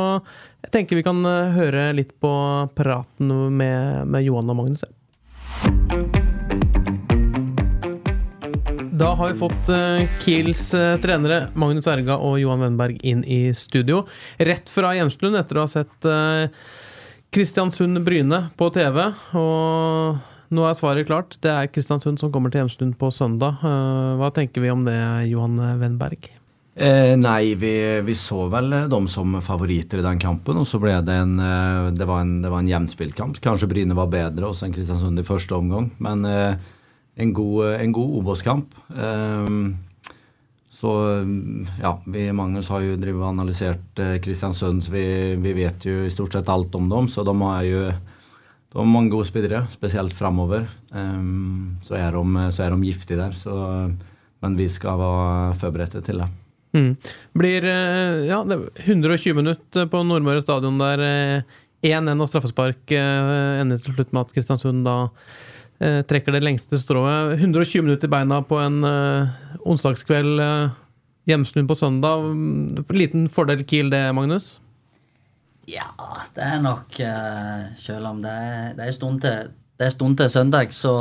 jeg 0.65 0.73
tenker 0.73 0.97
vi 0.97 1.05
kan 1.05 1.21
høre 1.53 1.91
litt 1.93 2.15
på 2.25 2.33
praten 2.79 3.35
med, 3.53 4.09
med 4.09 4.25
Johan 4.25 4.55
og 4.55 4.63
Magnus. 4.63 4.87
ja. 4.89 6.33
Da 8.97 9.11
har 9.15 9.33
vi 9.33 9.39
fått 9.39 9.69
eh, 9.69 10.07
Kiels 10.25 10.75
eh, 10.75 10.95
trenere 11.05 11.51
Magnus 11.53 11.85
Erga 11.91 12.15
og 12.17 12.39
Johan 12.41 12.63
Wenberg 12.63 13.03
inn 13.05 13.21
i 13.29 13.51
studio. 13.53 14.07
Rett 14.41 14.71
fra 14.73 14.95
Hjemslund 14.97 15.37
etter 15.37 15.59
å 15.59 15.67
ha 15.67 15.69
sett 15.69 16.07
eh, 16.09 16.47
Kristiansund-Bryne 17.37 18.39
på 18.57 18.71
TV. 18.73 19.03
Og 19.37 20.49
nå 20.49 20.65
er 20.65 20.79
svaret 20.79 21.11
klart. 21.11 21.37
Det 21.45 21.53
er 21.53 21.69
Kristiansund 21.69 22.23
som 22.23 22.33
kommer 22.33 22.55
til 22.55 22.63
Hjemslund 22.63 22.97
på 22.97 23.11
søndag. 23.13 23.61
Hva 23.61 24.31
tenker 24.33 24.65
vi 24.65 24.73
om 24.73 24.87
det, 24.89 24.97
Johan 25.29 25.61
Wenberg? 25.83 26.31
Eh, 26.77 27.13
nei, 27.21 27.53
vi, 27.61 27.75
vi 28.07 28.17
så 28.17 28.47
vel 28.53 28.73
dem 28.89 29.11
som 29.13 29.37
favoritter 29.45 30.01
i 30.01 30.07
den 30.07 30.23
kampen, 30.23 30.63
og 30.63 30.65
så 30.69 30.81
ble 30.81 30.95
det 31.05 31.19
en 31.21 31.37
Det 31.97 32.09
var 32.09 32.25
en, 32.25 32.39
det 32.41 32.49
en 32.49 32.73
jevnspilt 32.73 33.17
kamp. 33.19 33.37
Kanskje 33.45 33.69
Bryne 33.69 33.99
var 33.99 34.09
bedre 34.13 34.49
også 34.49 34.71
enn 34.71 34.79
Kristiansund 34.79 35.21
i 35.21 35.27
første 35.29 35.57
omgang, 35.61 35.91
men 36.01 36.25
eh, 36.31 36.73
en 37.17 37.33
god, 37.33 37.75
en 37.81 37.93
god 37.93 38.17
Obos-kamp. 38.21 38.75
Ehm, 38.97 39.77
så 40.71 40.91
ja, 41.81 41.95
vi 42.05 42.27
Magnus 42.37 42.69
har 42.69 42.83
jo 42.85 42.99
og 42.99 43.31
analysert 43.31 44.03
eh, 44.03 44.19
Kristiansund, 44.21 44.85
så 44.85 44.93
vi, 44.93 45.07
vi 45.41 45.55
vet 45.57 45.87
jo 45.89 46.03
i 46.05 46.13
stort 46.13 46.37
sett 46.37 46.51
alt 46.53 46.75
om 46.77 46.91
dem. 46.93 47.09
Så 47.09 47.25
de 47.25 47.35
har 47.41 47.65
jo 47.65 47.87
de 48.77 48.83
har 48.83 48.89
mange 48.91 49.09
gode 49.15 49.25
spillere, 49.25 49.63
spesielt 49.73 50.13
framover. 50.13 50.67
Ehm, 50.93 51.79
så, 51.87 51.97
er 51.97 52.13
de, 52.13 52.49
de 52.75 52.91
giftige 52.91 53.21
der. 53.23 53.33
Så, 53.33 53.55
men 54.45 54.59
vi 54.59 54.67
skal 54.69 55.01
være 55.01 55.55
forberedte 55.57 56.03
til 56.05 56.21
det. 56.21 56.29
Mm. 56.77 56.91
Blir 57.41 57.65
eh, 57.65 58.27
ja, 58.29 58.43
er 58.45 58.67
120 58.85 59.39
minutter 59.39 59.89
på 59.89 60.03
Nordmøre 60.05 60.45
stadion 60.45 60.77
der. 60.83 61.07
eh, 61.09 61.57
1-1 61.87 62.21
og 62.21 62.29
straffespark 62.29 62.93
eh, 62.93 63.61
ender 63.63 63.81
til 63.81 63.97
slutt 63.97 64.13
med 64.13 64.27
at 64.27 64.37
Kristiansund 64.37 64.85
da 64.85 64.97
eh, 65.81 66.03
trekker 66.07 66.35
det 66.37 66.43
lengste 66.45 66.79
strået. 66.81 67.37
120 67.39 67.83
minutter 67.87 68.09
i 68.09 68.15
beina 68.17 68.43
på 68.43 68.59
en 68.63 68.83
eh, 68.85 69.37
onsdagskveld. 69.67 70.41
Eh, 70.41 70.75
Hjemslund 71.27 71.69
på 71.69 71.75
søndag. 71.75 72.23
Mm, 72.23 72.85
Liten 72.95 73.27
fordel 73.29 73.65
Kiel 73.67 73.91
det, 73.91 74.05
Magnus? 74.15 74.61
Ja, 75.67 75.89
det 76.37 76.45
er 76.47 76.61
nok 76.63 77.01
eh, 77.03 77.65
Selv 77.75 78.07
om 78.13 78.21
det 78.23 78.31
er, 78.31 78.69
det 78.79 78.85
er 78.87 78.95
stund 78.95 79.19
til 79.25 79.49
Det 79.77 79.89
er 79.89 79.91
stund 79.91 80.15
til 80.21 80.31
søndag, 80.31 80.71
så 80.71 80.93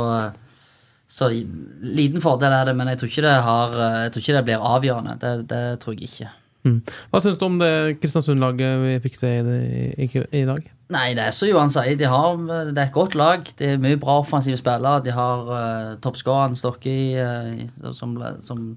Så 1.06 1.28
liten 1.30 2.20
fordel 2.20 2.50
er 2.50 2.64
det, 2.66 2.74
men 2.76 2.88
jeg 2.90 2.98
tror 2.98 3.12
ikke 3.12 3.22
det, 3.22 3.36
har, 3.46 3.76
eh, 3.78 4.00
jeg 4.02 4.12
tror 4.12 4.24
ikke 4.24 4.36
det 4.36 4.44
blir 4.48 4.66
avgjørende. 4.74 5.14
Det, 5.22 5.48
det 5.48 5.62
tror 5.80 5.94
jeg 5.94 6.10
ikke. 6.10 6.32
Mm. 6.66 6.80
Hva 7.12 7.20
syns 7.22 7.38
du 7.38 7.44
om 7.46 7.60
det 7.60 8.00
Kristiansund-laget 8.02 8.80
vi 8.82 8.96
fikk 9.04 9.18
se 9.20 9.30
i, 9.38 9.86
i, 10.02 10.08
i 10.40 10.42
dag? 10.48 10.64
Nei, 10.92 11.06
det 11.18 11.24
er 11.24 11.34
som 11.34 11.50
Johan 11.50 11.70
sier, 11.70 11.96
de 11.98 12.10
har, 12.10 12.36
det 12.70 12.74
er 12.74 12.88
et 12.88 12.94
godt 12.94 13.14
lag. 13.18 13.46
Det 13.58 13.72
er 13.72 13.80
mye 13.82 13.98
bra 14.02 14.20
offensive 14.22 14.58
spillere. 14.58 15.02
De 15.06 15.14
har 15.14 15.48
uh, 15.50 15.94
toppskåreren 16.02 16.58
Stokke, 16.58 16.94
uh, 17.18 17.90
som, 17.94 18.14
ble- 18.18 18.36
som 18.46 18.68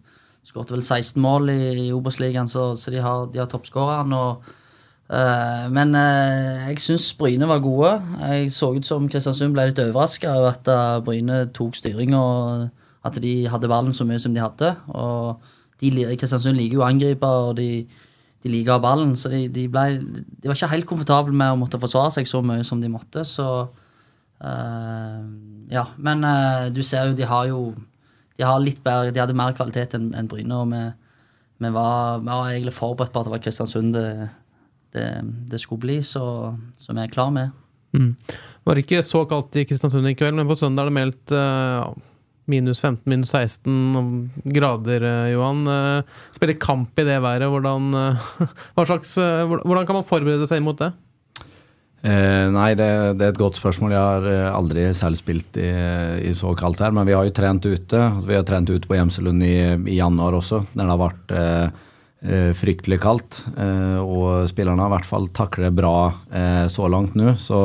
skåret 0.45 0.73
vel 0.73 0.81
16 0.85 1.21
mål 1.21 1.51
i, 1.53 1.59
i 1.87 1.91
Obos-ligaen, 1.93 2.49
så, 2.49 2.71
så 2.77 2.93
de 2.93 3.01
har, 3.03 3.27
de 3.33 3.41
har 3.41 3.49
toppskåreren. 3.51 4.15
Eh, 5.09 5.65
men 5.73 5.95
uh, 5.97 6.67
jeg 6.69 6.81
syns 6.83 7.07
Bryne 7.17 7.47
var 7.49 7.61
gode. 7.65 7.93
Jeg 8.21 8.51
så 8.53 8.71
ut 8.75 8.85
som 8.85 9.07
Kristiansund 9.09 9.55
ble 9.55 9.69
litt 9.71 9.81
overraska 9.81 10.33
over 10.37 10.53
at 10.53 10.69
uh, 10.69 10.99
Bryne 11.05 11.47
tok 11.55 11.77
styring, 11.77 12.13
og 12.17 12.67
at 13.05 13.17
de 13.21 13.33
hadde 13.49 13.69
ballen 13.71 13.95
så 13.95 14.05
mye 14.05 14.21
som 14.21 14.35
de 14.35 14.43
hadde. 14.43 14.73
Og 14.93 15.41
de, 15.79 15.89
Kristiansund 16.19 16.57
liker 16.59 16.79
jo 16.79 16.83
å 16.83 16.87
angripe, 16.89 17.27
og 17.27 17.57
de, 17.59 17.85
de 18.43 18.51
liker 18.51 18.73
å 18.73 18.77
ha 18.77 18.83
ballen. 18.83 19.15
Så 19.19 19.31
de, 19.33 19.43
de, 19.53 19.67
ble, 19.71 19.99
de 19.99 20.49
var 20.49 20.57
ikke 20.57 20.73
helt 20.73 20.89
komfortable 20.89 21.35
med 21.35 21.53
å 21.53 21.59
måtte 21.59 21.81
forsvare 21.81 22.13
seg 22.17 22.29
så 22.29 22.43
mye 22.45 22.65
som 22.67 22.81
de 22.83 22.91
måtte. 22.91 23.25
Så 23.27 23.47
uh, 23.67 25.21
Ja. 25.71 25.85
Men 25.97 26.25
uh, 26.25 26.67
du 26.73 26.81
ser 26.85 27.11
jo, 27.11 27.17
de 27.17 27.27
har 27.29 27.47
jo 27.51 27.61
De 28.39 28.47
har 28.47 28.59
litt 28.63 28.79
bedre, 28.83 29.11
de 29.11 29.19
hadde 29.19 29.35
mer 29.35 29.51
kvalitet 29.51 29.97
enn 29.97 30.13
en 30.15 30.27
Bryne. 30.31 30.55
og 30.55 30.69
vi, 30.71 30.83
vi, 31.59 31.71
var, 31.75 32.21
vi 32.23 32.29
var 32.29 32.51
egentlig 32.53 32.73
forberedt 32.77 33.11
på 33.11 33.19
at 33.19 33.27
det 33.27 33.33
var 33.33 33.41
Kristiansund 33.43 33.93
det, 33.93 34.29
det, 34.95 35.07
det 35.51 35.59
skulle 35.59 35.83
bli, 35.83 35.97
så, 36.03 36.55
så 36.79 36.95
vi 36.95 37.03
er 37.03 37.11
klar 37.11 37.33
med. 37.35 37.51
Mm. 37.91 38.13
var 38.63 38.79
ikke 38.79 39.01
såkalt 39.03 39.55
i 39.57 39.65
Kristiansund 39.65 40.07
i 40.07 40.15
kveld, 40.15 40.37
men 40.37 40.47
på 40.47 40.57
søndag 40.57 40.85
er 40.85 40.91
det 40.91 40.97
meldt 40.99 41.33
eh, 41.33 41.89
minus 42.49 42.81
15, 42.81 43.03
minus 43.09 43.33
16 43.35 44.29
grader, 44.55 45.05
eh, 45.05 45.33
Johan. 45.33 45.61
Spille 45.65 46.39
spiller 46.39 46.59
kamp 46.61 46.99
i 46.99 47.05
det 47.07 47.19
været. 47.23 47.49
Hvordan, 47.49 47.93
eh, 47.95 48.85
slags, 48.89 49.17
eh, 49.17 49.45
hvordan 49.45 49.85
kan 49.85 50.01
man 50.01 50.07
forberede 50.07 50.49
seg 50.49 50.63
mot 50.65 50.77
det? 50.79 50.91
Eh, 51.99 52.47
nei, 52.55 52.69
det, 52.79 52.87
det 53.19 53.25
er 53.25 53.33
et 53.33 53.39
godt 53.39 53.59
spørsmål. 53.59 53.91
Jeg 53.91 53.99
har 53.99 54.27
eh, 54.31 54.47
aldri 54.55 54.85
selv 54.95 55.19
spilt 55.19 55.57
i, 55.59 55.67
i 56.29 56.31
så 56.37 56.53
kaldt 56.57 56.79
her, 56.85 56.93
men 56.95 57.07
vi 57.07 57.15
har 57.17 57.27
jo 57.27 57.35
trent 57.35 57.65
ute. 57.67 58.03
Vi 58.23 58.37
har 58.37 58.45
trent 58.47 58.71
ute 58.71 58.87
på 58.87 58.95
Gjemselund 58.95 59.43
i, 59.43 59.55
i 59.91 59.97
januar 59.99 60.37
også, 60.39 60.63
der 60.71 60.85
det 60.85 60.93
har 60.93 61.01
vært 61.01 61.33
eh, 61.35 61.81
eh, 62.23 62.51
fryktelig 62.55 63.01
kaldt. 63.03 63.41
Eh, 63.51 63.99
og 63.99 64.47
spillerne 64.51 64.85
har 64.85 64.93
i 64.93 64.95
hvert 64.95 65.09
fall 65.09 65.27
taklet 65.35 65.75
bra 65.75 65.97
eh, 66.31 66.65
så 66.71 66.87
langt 66.91 67.19
nå, 67.19 67.35
så 67.39 67.59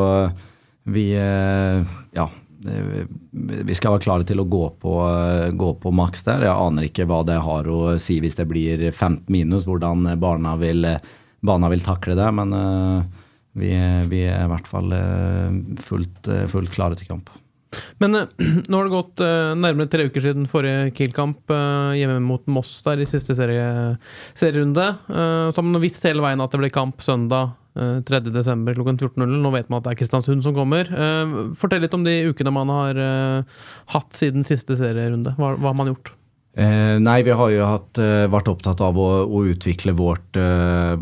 vi 0.91 1.13
eh, 1.17 1.95
Ja. 2.17 2.27
Vi 2.65 3.77
skal 3.77 3.95
være 3.95 4.05
klare 4.07 4.27
til 4.29 4.41
å 4.41 4.47
gå 4.49 4.65
på, 4.81 4.95
eh, 5.11 5.51
gå 5.53 5.71
på 5.81 5.93
maks 5.93 6.25
der. 6.25 6.47
Jeg 6.49 6.57
aner 6.57 6.89
ikke 6.89 7.07
hva 7.09 7.21
det 7.27 7.37
har 7.45 7.69
å 7.69 7.99
si 8.01 8.21
hvis 8.21 8.39
det 8.39 8.49
blir 8.49 8.91
15 8.91 9.29
minus, 9.29 9.67
hvordan 9.69 10.07
barna 10.21 10.57
vil, 10.57 10.87
barna 11.45 11.69
vil 11.69 11.85
takle 11.85 12.17
det. 12.17 12.29
Men 12.33 12.53
eh, 12.57 13.25
vi, 13.61 13.73
vi 14.09 14.25
er 14.27 14.47
i 14.47 14.53
hvert 14.53 14.69
fall 14.71 14.93
eh, 14.97 15.59
fullt, 15.85 16.31
fullt 16.53 16.73
klare 16.73 16.97
til 16.97 17.11
kamp. 17.11 17.29
Men 17.99 18.15
nå 18.71 18.79
har 18.79 18.87
det 18.87 18.95
gått 18.95 19.25
nærmere 19.59 19.91
tre 19.91 20.07
uker 20.07 20.23
siden 20.23 20.47
forrige 20.49 20.93
Kiel-kamp 20.95 21.51
hjemme 21.99 22.21
mot 22.23 22.47
Moss 22.47 22.77
der 22.87 23.03
i 23.03 23.09
siste 23.11 23.35
serie, 23.35 23.67
serierunde. 24.39 24.87
Så 25.11 25.59
har 25.59 25.67
man 25.67 25.83
visst 25.83 26.07
hele 26.07 26.23
veien 26.23 26.41
at 26.41 26.55
det 26.55 26.63
ble 26.63 26.71
kamp 26.73 27.03
søndag 27.03 27.57
3.12. 27.75 28.75
klokken 28.77 28.99
14.00. 28.99 29.39
Nå 29.43 29.55
vet 29.55 29.71
man 29.71 29.81
at 29.81 29.89
det 29.89 29.95
er 29.95 30.03
Kristiansund 30.03 30.45
som 30.47 30.55
kommer. 30.57 30.89
Eh, 30.89 31.39
fortell 31.59 31.83
litt 31.83 31.95
om 31.97 32.05
de 32.07 32.21
ukene 32.31 32.53
man 32.55 32.71
har 32.71 33.01
eh, 33.01 33.65
hatt 33.95 34.15
siden 34.15 34.47
siste 34.47 34.79
serierunde. 34.79 35.35
Hva, 35.39 35.57
hva 35.59 35.73
har 35.73 35.81
man 35.81 35.91
gjort? 35.91 36.15
Eh, 36.55 37.01
nei, 37.03 37.17
vi 37.27 37.35
har 37.35 37.51
jo 37.51 37.67
hatt, 37.67 37.99
eh, 37.99 38.29
vært 38.31 38.53
opptatt 38.53 38.79
av 38.87 38.99
å, 39.01 39.09
å 39.27 39.43
utvikle 39.51 39.97
vårt, 39.99 40.39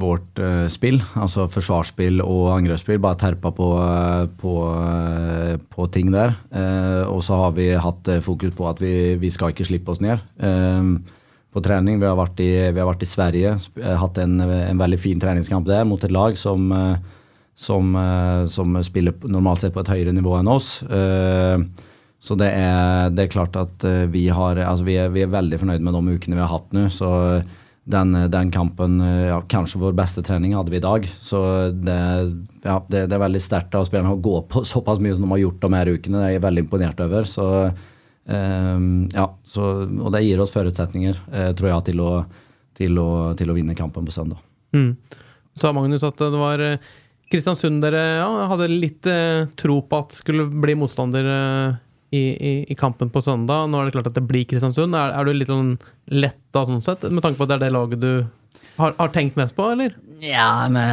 vårt 0.01 0.41
spill. 0.73 1.03
Altså 1.13 1.45
forsvarsspill 1.53 2.25
og 2.25 2.55
angrepsspill. 2.57 3.03
Bare 3.05 3.21
terpa 3.21 3.53
på, 3.53 3.69
på, 4.41 4.59
på 5.77 5.91
ting 5.93 6.13
der. 6.15 6.39
Eh, 6.57 7.03
og 7.05 7.21
så 7.27 7.45
har 7.45 7.59
vi 7.59 7.73
hatt 7.77 8.15
fokus 8.25 8.57
på 8.57 8.71
at 8.73 8.81
vi, 8.81 8.95
vi 9.21 9.33
skal 9.35 9.53
ikke 9.53 9.69
slippe 9.69 9.93
oss 9.93 10.01
ned. 10.01 10.25
Eh, 10.41 11.21
på 11.53 11.63
trening. 11.65 12.01
Vi 12.01 12.09
har 12.09 12.19
vært 12.19 12.41
i, 12.43 12.51
har 12.73 12.89
vært 12.89 13.05
i 13.05 13.11
Sverige, 13.11 13.57
eh, 13.81 13.97
hatt 14.01 14.21
en, 14.23 14.41
en 14.41 14.81
veldig 14.81 15.01
fin 15.01 15.21
treningskamp 15.21 15.69
der 15.69 15.85
mot 15.89 16.03
et 16.05 16.15
lag 16.15 16.37
som, 16.41 16.71
eh, 16.73 16.95
som, 17.55 17.95
eh, 17.97 18.45
som 18.53 18.79
spiller 18.85 19.17
normalt 19.29 19.65
sett 19.65 19.75
på 19.75 19.85
et 19.85 19.93
høyere 19.93 20.15
nivå 20.17 20.39
enn 20.41 20.53
oss. 20.53 20.79
Så 22.23 22.37
det 22.39 22.53
er, 22.55 23.11
det 23.11 23.25
er 23.25 23.33
klart 23.33 23.57
at 23.59 23.83
vi, 24.13 24.29
har, 24.31 24.55
altså 24.63 24.87
vi, 24.87 24.95
er, 24.95 25.09
vi 25.11 25.25
er 25.25 25.33
veldig 25.33 25.59
fornøyd 25.59 25.83
med 25.83 25.97
de 25.97 26.15
ukene 26.15 26.37
vi 26.37 26.45
har 26.45 26.53
hatt 26.53 26.69
nå. 26.71 26.85
Så 26.95 27.09
den, 27.83 28.15
den 28.31 28.53
kampen, 28.55 29.01
ja, 29.03 29.41
kanskje 29.51 29.81
vår 29.83 29.97
beste 29.99 30.23
trening 30.23 30.55
hadde 30.55 30.71
vi 30.71 30.79
i 30.79 30.85
dag. 30.85 31.09
Så 31.19 31.41
det, 31.75 31.97
ja, 32.63 32.77
det, 32.87 33.09
det 33.11 33.17
er 33.17 33.25
veldig 33.25 33.43
sterkt 33.43 33.75
av 33.75 33.89
spillerne 33.89 34.15
å 34.15 34.23
gå 34.23 34.37
på 34.47 34.63
såpass 34.63 35.03
mye 35.03 35.17
som 35.17 35.27
de 35.27 35.33
har 35.35 35.43
gjort 35.43 35.67
de 35.67 35.73
her 35.75 35.91
ukene. 35.97 36.21
Det 36.21 36.29
er 36.29 36.37
jeg 36.37 36.45
veldig 36.47 36.63
imponert 36.63 37.03
over. 37.03 37.27
Så, 37.27 37.49
ja, 38.27 39.27
så, 39.45 39.69
og 39.85 40.13
det 40.15 40.23
gir 40.23 40.41
oss 40.43 40.55
forutsetninger, 40.55 41.21
eh, 41.33 41.51
tror 41.59 41.73
jeg, 41.73 41.87
til 41.91 42.03
å, 42.05 42.11
til, 42.79 42.99
å, 43.03 43.11
til 43.39 43.51
å 43.51 43.57
vinne 43.57 43.77
kampen 43.79 44.07
på 44.07 44.15
søndag. 44.15 44.43
Mm. 44.77 44.93
Sa 45.59 45.73
Magnus 45.77 46.05
at 46.07 46.21
det 46.23 46.39
var 46.41 46.63
eh, 46.65 46.93
Kristiansund 47.33 47.83
dere 47.85 48.03
ja, 48.21 48.29
hadde 48.53 48.71
litt 48.71 49.09
eh, 49.11 49.49
tro 49.59 49.81
på 49.89 50.03
at 50.05 50.15
skulle 50.17 50.47
bli 50.47 50.77
motstander 50.79 51.29
i, 52.13 52.21
i, 52.21 52.53
i 52.69 52.77
kampen 52.79 53.11
på 53.13 53.23
søndag. 53.25 53.67
Nå 53.69 53.81
er 53.81 53.89
det 53.89 53.97
klart 53.97 54.13
at 54.13 54.19
det 54.21 54.27
blir 54.29 54.47
Kristiansund. 54.49 54.95
Er, 54.97 55.17
er 55.17 55.27
du 55.27 55.35
litt 55.35 55.51
sånn 55.51 55.75
letta 56.13 56.65
sånn 56.69 56.85
sett, 56.85 57.09
med 57.09 57.25
tanke 57.25 57.41
på 57.41 57.49
at 57.49 57.55
det 57.55 57.59
er 57.59 57.67
det 57.67 57.75
laget 57.75 58.03
du 58.05 58.13
har, 58.77 58.95
har 58.99 59.13
tenkt 59.13 59.37
mest 59.37 59.57
på, 59.57 59.67
eller? 59.75 59.95
Ja, 60.23 60.69
vi 60.71 60.85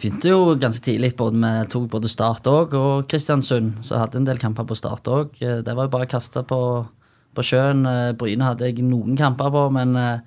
begynte 0.00 0.30
jo 0.32 0.54
ganske 0.60 0.84
tidlig. 0.84 1.12
Både 1.18 1.36
Vi 1.38 1.68
tok 1.72 1.90
både 1.92 2.10
Start 2.10 2.48
òg 2.48 2.74
og 2.78 3.08
Kristiansund. 3.10 3.82
Så 3.84 4.00
hadde 4.00 4.20
en 4.20 4.28
del 4.28 4.40
kamper 4.40 4.66
på 4.68 4.76
Start 4.78 5.08
òg. 5.12 5.36
Det 5.38 5.74
var 5.76 5.86
jo 5.86 5.92
bare 5.92 6.08
å 6.08 6.10
kaste 6.10 6.42
på, 6.48 6.60
på 7.36 7.44
sjøen. 7.44 7.84
Eh, 7.86 8.16
Bryne 8.18 8.48
hadde 8.48 8.70
jeg 8.70 8.86
noen 8.86 9.18
kamper 9.18 9.52
på, 9.54 9.66
men 9.76 9.94
eh, 10.00 10.24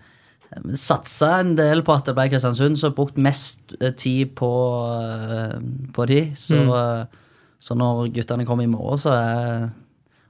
vi 0.61 0.77
satsa 0.77 1.39
en 1.39 1.55
del 1.55 1.83
på 1.87 1.95
at 1.95 2.07
det 2.09 2.15
ble 2.17 2.27
Kristiansund, 2.31 2.77
så 2.79 2.93
brukt 2.95 3.19
mest 3.19 3.75
eh, 3.79 3.95
tid 3.97 4.35
på, 4.37 4.51
eh, 4.93 5.57
på 5.95 6.07
de. 6.11 6.23
Så, 6.37 6.61
mm. 6.61 7.21
så 7.59 7.77
når 7.79 8.11
guttene 8.15 8.47
kommer 8.47 8.67
i 8.67 8.71
morgen, 8.71 9.01
så 9.01 9.15
er 9.17 9.69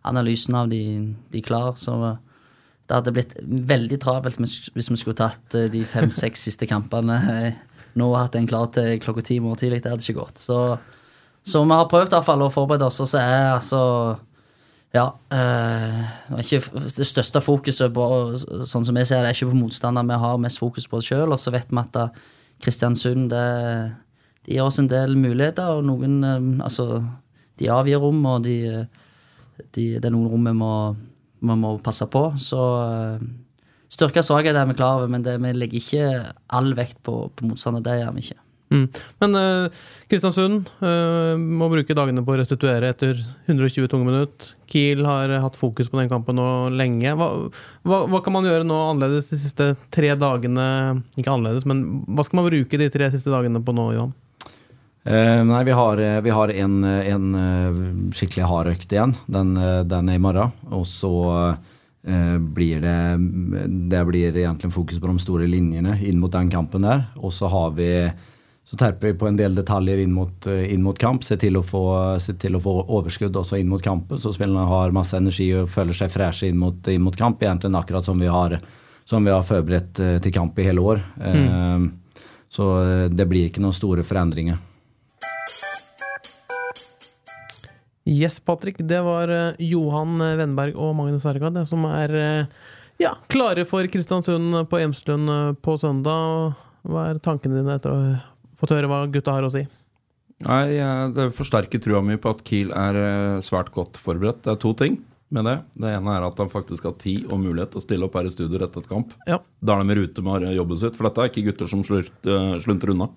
analysen 0.08 0.58
av 0.58 0.70
de, 0.72 0.84
de 1.34 1.44
klar. 1.46 1.76
Så 1.78 1.98
det 2.92 2.98
hadde 2.98 3.14
blitt 3.16 3.38
veldig 3.72 3.98
travelt 4.04 4.40
hvis 4.42 4.90
vi 4.92 4.98
skulle 5.00 5.16
tatt 5.16 5.56
eh, 5.56 5.70
de 5.72 5.86
fem-seks 5.88 6.42
siste 6.50 6.68
kampene 6.68 7.20
eh, 7.32 7.62
nå 7.96 8.10
og 8.10 8.18
hatt 8.20 8.36
en 8.36 8.48
klar 8.48 8.68
til 8.76 8.98
klokka 9.04 9.24
ti 9.28 9.38
i 9.40 9.44
morgen 9.44 9.60
tidlig. 9.60 9.80
Det 9.84 9.94
hadde 9.94 10.04
ikke 10.04 10.20
gått. 10.20 10.42
Så, 10.44 10.58
så 11.44 11.64
vi 11.64 11.76
har 11.76 11.88
prøvd 11.92 12.12
i 12.12 12.16
hvert 12.18 12.28
fall 12.28 12.44
å 12.44 12.52
forberede 12.52 12.88
oss, 12.88 13.00
og 13.04 13.10
så 13.12 13.20
er 13.24 13.48
altså 13.54 13.82
ja. 14.92 15.06
Øh, 15.32 16.38
ikke 16.44 16.60
det 16.84 17.08
største 17.08 17.40
fokuset 17.44 17.96
på 17.96 18.06
sånn 18.68 18.88
som 18.88 19.00
jeg 19.00 19.08
ser 19.08 19.24
det, 19.24 19.32
er 19.32 19.40
ikke 19.40 19.54
på 19.54 19.60
motstander. 19.62 20.08
Vi 20.08 20.20
har 20.26 20.44
mest 20.44 20.60
fokus 20.60 20.88
på 20.92 21.00
oss 21.00 21.08
sjøl, 21.08 21.32
og 21.32 21.40
så 21.40 21.56
vet 21.56 21.72
vi 21.72 21.80
at 21.80 22.00
Kristiansund 22.62 23.32
det, 23.32 23.46
de 24.46 24.58
gir 24.58 24.68
oss 24.68 24.80
en 24.84 24.92
del 24.92 25.16
muligheter, 25.20 25.80
og 25.80 25.88
noen 25.88 26.60
Altså, 26.62 27.02
de 27.60 27.72
avgir 27.72 28.04
rom, 28.04 28.20
og 28.26 28.44
de, 28.44 28.58
de, 29.72 29.88
det 29.96 30.06
er 30.06 30.14
noen 30.14 30.32
rom 30.32 30.52
vi 30.52 30.56
må, 30.60 30.74
vi 31.42 31.58
må 31.58 31.74
passe 31.84 32.08
på. 32.12 32.28
Så 32.42 32.62
eh, 32.86 33.26
styrke 33.92 34.22
og 34.22 34.30
svakhet 34.30 34.58
er 34.58 34.70
vi 34.70 34.78
klar 34.78 35.00
over, 35.00 35.12
men 35.12 35.26
det, 35.26 35.40
vi 35.42 35.56
legger 35.58 35.82
ikke 35.82 36.08
all 36.54 36.72
vekt 36.78 37.02
på, 37.06 37.26
på 37.36 37.50
motstander. 37.50 37.84
Det 37.86 38.00
gjør 38.02 38.16
vi 38.18 38.26
ikke. 38.28 38.40
Mm. 38.72 38.86
Men 39.20 39.36
eh, 39.36 39.82
Kristiansund 40.08 40.70
uh, 40.80 41.36
må 41.36 41.68
bruke 41.74 41.96
dagene 41.98 42.24
på 42.24 42.32
å 42.32 42.38
restituere 42.40 42.94
etter 42.94 43.20
120 43.50 43.90
tunge 43.92 44.08
minutt. 44.08 44.54
Kiel 44.72 45.04
har 45.04 45.34
hatt 45.44 45.60
fokus 45.60 45.92
på 45.92 46.00
den 46.00 46.08
kampen 46.12 46.40
nå 46.40 46.48
lenge. 46.72 47.12
Hva, 47.20 47.28
hva, 47.84 48.04
hva 48.08 48.22
kan 48.24 48.38
man 48.38 48.48
gjøre 48.48 48.68
nå 48.68 48.78
annerledes 48.94 49.28
de 49.34 49.42
siste 49.42 49.74
tre 49.92 50.14
dagene? 50.16 50.70
Ikke 51.20 51.34
annerledes, 51.34 51.68
men 51.68 52.06
hva 52.08 52.24
skal 52.28 52.40
man 52.40 52.48
bruke 52.48 52.80
de 52.80 52.88
tre 52.94 53.12
siste 53.12 53.34
dagene 53.34 53.64
på 53.66 53.76
nå, 53.76 53.92
Johan? 53.98 54.16
Eh, 55.04 55.44
nei, 55.44 55.64
vi 55.64 55.72
har, 55.72 55.98
eh, 55.98 56.22
vi 56.22 56.30
har 56.30 56.50
en, 56.50 56.84
en 56.84 57.36
eh, 57.36 57.78
skikkelig 58.14 58.46
hard 58.46 58.72
økt 58.76 58.92
igjen. 58.94 59.16
Den, 59.26 59.56
den 59.90 60.10
er 60.10 60.20
i 60.20 60.22
morgen. 60.22 60.54
Og 60.70 60.86
så 60.88 61.14
uh, 62.02 62.38
blir 62.38 62.82
det 62.82 62.98
Det 63.90 64.02
blir 64.06 64.36
egentlig 64.36 64.72
fokus 64.74 65.00
på 65.00 65.10
de 65.10 65.22
store 65.22 65.48
linjene 65.50 65.98
inn 66.06 66.20
mot 66.22 66.32
den 66.34 66.50
kampen 66.50 66.86
der. 66.86 67.08
Og 67.18 67.34
så 67.34 67.50
har 67.50 67.74
vi 67.78 67.90
så 68.72 68.78
terper 68.78 69.10
vi 69.10 69.18
på 69.18 69.28
en 69.28 69.36
del 69.36 69.56
detaljer 69.58 70.00
inn 70.00 70.14
mot, 70.14 70.46
inn 70.48 70.84
mot 70.86 70.98
kamp. 70.98 71.26
Se 71.26 71.36
til, 71.36 71.58
få, 71.66 71.82
se 72.22 72.38
til 72.40 72.56
å 72.56 72.62
få 72.62 72.76
overskudd 72.86 73.36
også 73.36 73.58
inn 73.58 73.68
mot 73.68 73.82
kampen, 73.84 74.22
så 74.22 74.32
spillerne 74.32 74.70
har 74.70 74.94
masse 74.96 75.18
energi 75.18 75.50
og 75.58 75.68
føler 75.68 75.98
seg 75.98 76.14
freshe 76.14 76.48
inn 76.48 76.62
mot, 76.62 76.78
inn 76.88 77.02
mot 77.04 77.18
kamp. 77.18 77.42
Egentlig 77.42 77.74
akkurat 77.76 78.06
som 78.06 78.22
vi 78.22 78.30
har, 78.32 78.56
som 79.04 79.26
vi 79.26 79.34
har 79.34 79.44
forberedt 79.44 80.00
til 80.24 80.36
kamp 80.38 80.62
i 80.62 80.70
hele 80.70 80.86
år. 80.94 81.04
Mm. 81.18 81.90
Så 82.54 82.70
det 83.12 83.28
blir 83.28 83.50
ikke 83.50 83.66
noen 83.66 83.76
store 83.76 84.06
forandringer. 84.08 84.62
Yes, 88.10 88.40
Patrick. 88.42 88.80
Det 88.82 89.02
var 89.06 89.30
eh, 89.30 89.60
Johan 89.62 90.18
Vennberg 90.40 90.74
og 90.76 90.96
Magnus 90.98 91.28
Ergad 91.30 91.60
som 91.70 91.86
er 91.90 92.16
eh, 92.18 92.62
ja, 93.02 93.14
klare 93.30 93.66
for 93.70 93.86
Kristiansund 93.92 94.64
på 94.72 94.82
Hjemslund 94.82 95.30
eh, 95.30 95.52
på 95.62 95.78
søndag. 95.82 96.56
Hva 96.88 97.12
er 97.12 97.22
tankene 97.22 97.60
dine 97.60 97.78
etter 97.78 97.94
å 97.94 98.00
ha 98.02 98.18
fått 98.58 98.74
høre 98.74 98.90
hva 98.90 99.04
gutta 99.14 99.36
har 99.38 99.46
å 99.46 99.54
si? 99.54 99.64
Nei, 100.42 100.74
Det 101.14 101.28
forsterker 101.38 101.82
trua 101.82 102.02
mi 102.02 102.18
på 102.18 102.32
at 102.34 102.42
Kiel 102.48 102.74
er 102.74 102.98
eh, 102.98 103.40
svært 103.46 103.70
godt 103.76 104.00
forberedt. 104.02 104.42
Det 104.46 104.56
er 104.56 104.62
to 104.62 104.74
ting 104.78 104.98
med 105.32 105.46
det. 105.48 105.58
Det 105.78 105.92
ene 105.96 106.16
er 106.18 106.26
at 106.28 106.40
de 106.42 106.48
faktisk 106.52 106.88
har 106.90 106.98
tid 107.02 107.30
og 107.32 107.40
mulighet 107.44 107.72
til 107.74 107.82
å 107.82 107.86
stille 107.86 108.08
opp 108.08 108.18
her 108.18 108.28
i 108.28 108.34
studio 108.34 108.60
rett 108.62 108.74
etter 108.74 108.90
kamp. 108.90 109.14
Ja. 109.30 109.38
Da 109.62 109.78
er 109.78 109.86
de 109.86 109.94
i 109.94 110.00
rute 110.02 110.26
med 110.26 110.48
jobben 110.58 110.82
sitt, 110.82 110.98
for 110.98 111.08
dette 111.08 111.24
er 111.24 111.32
ikke 111.32 111.46
gutter 111.52 111.70
som 111.72 111.86
eh, 111.86 112.58
slunter 112.66 112.94
unna. 112.96 113.08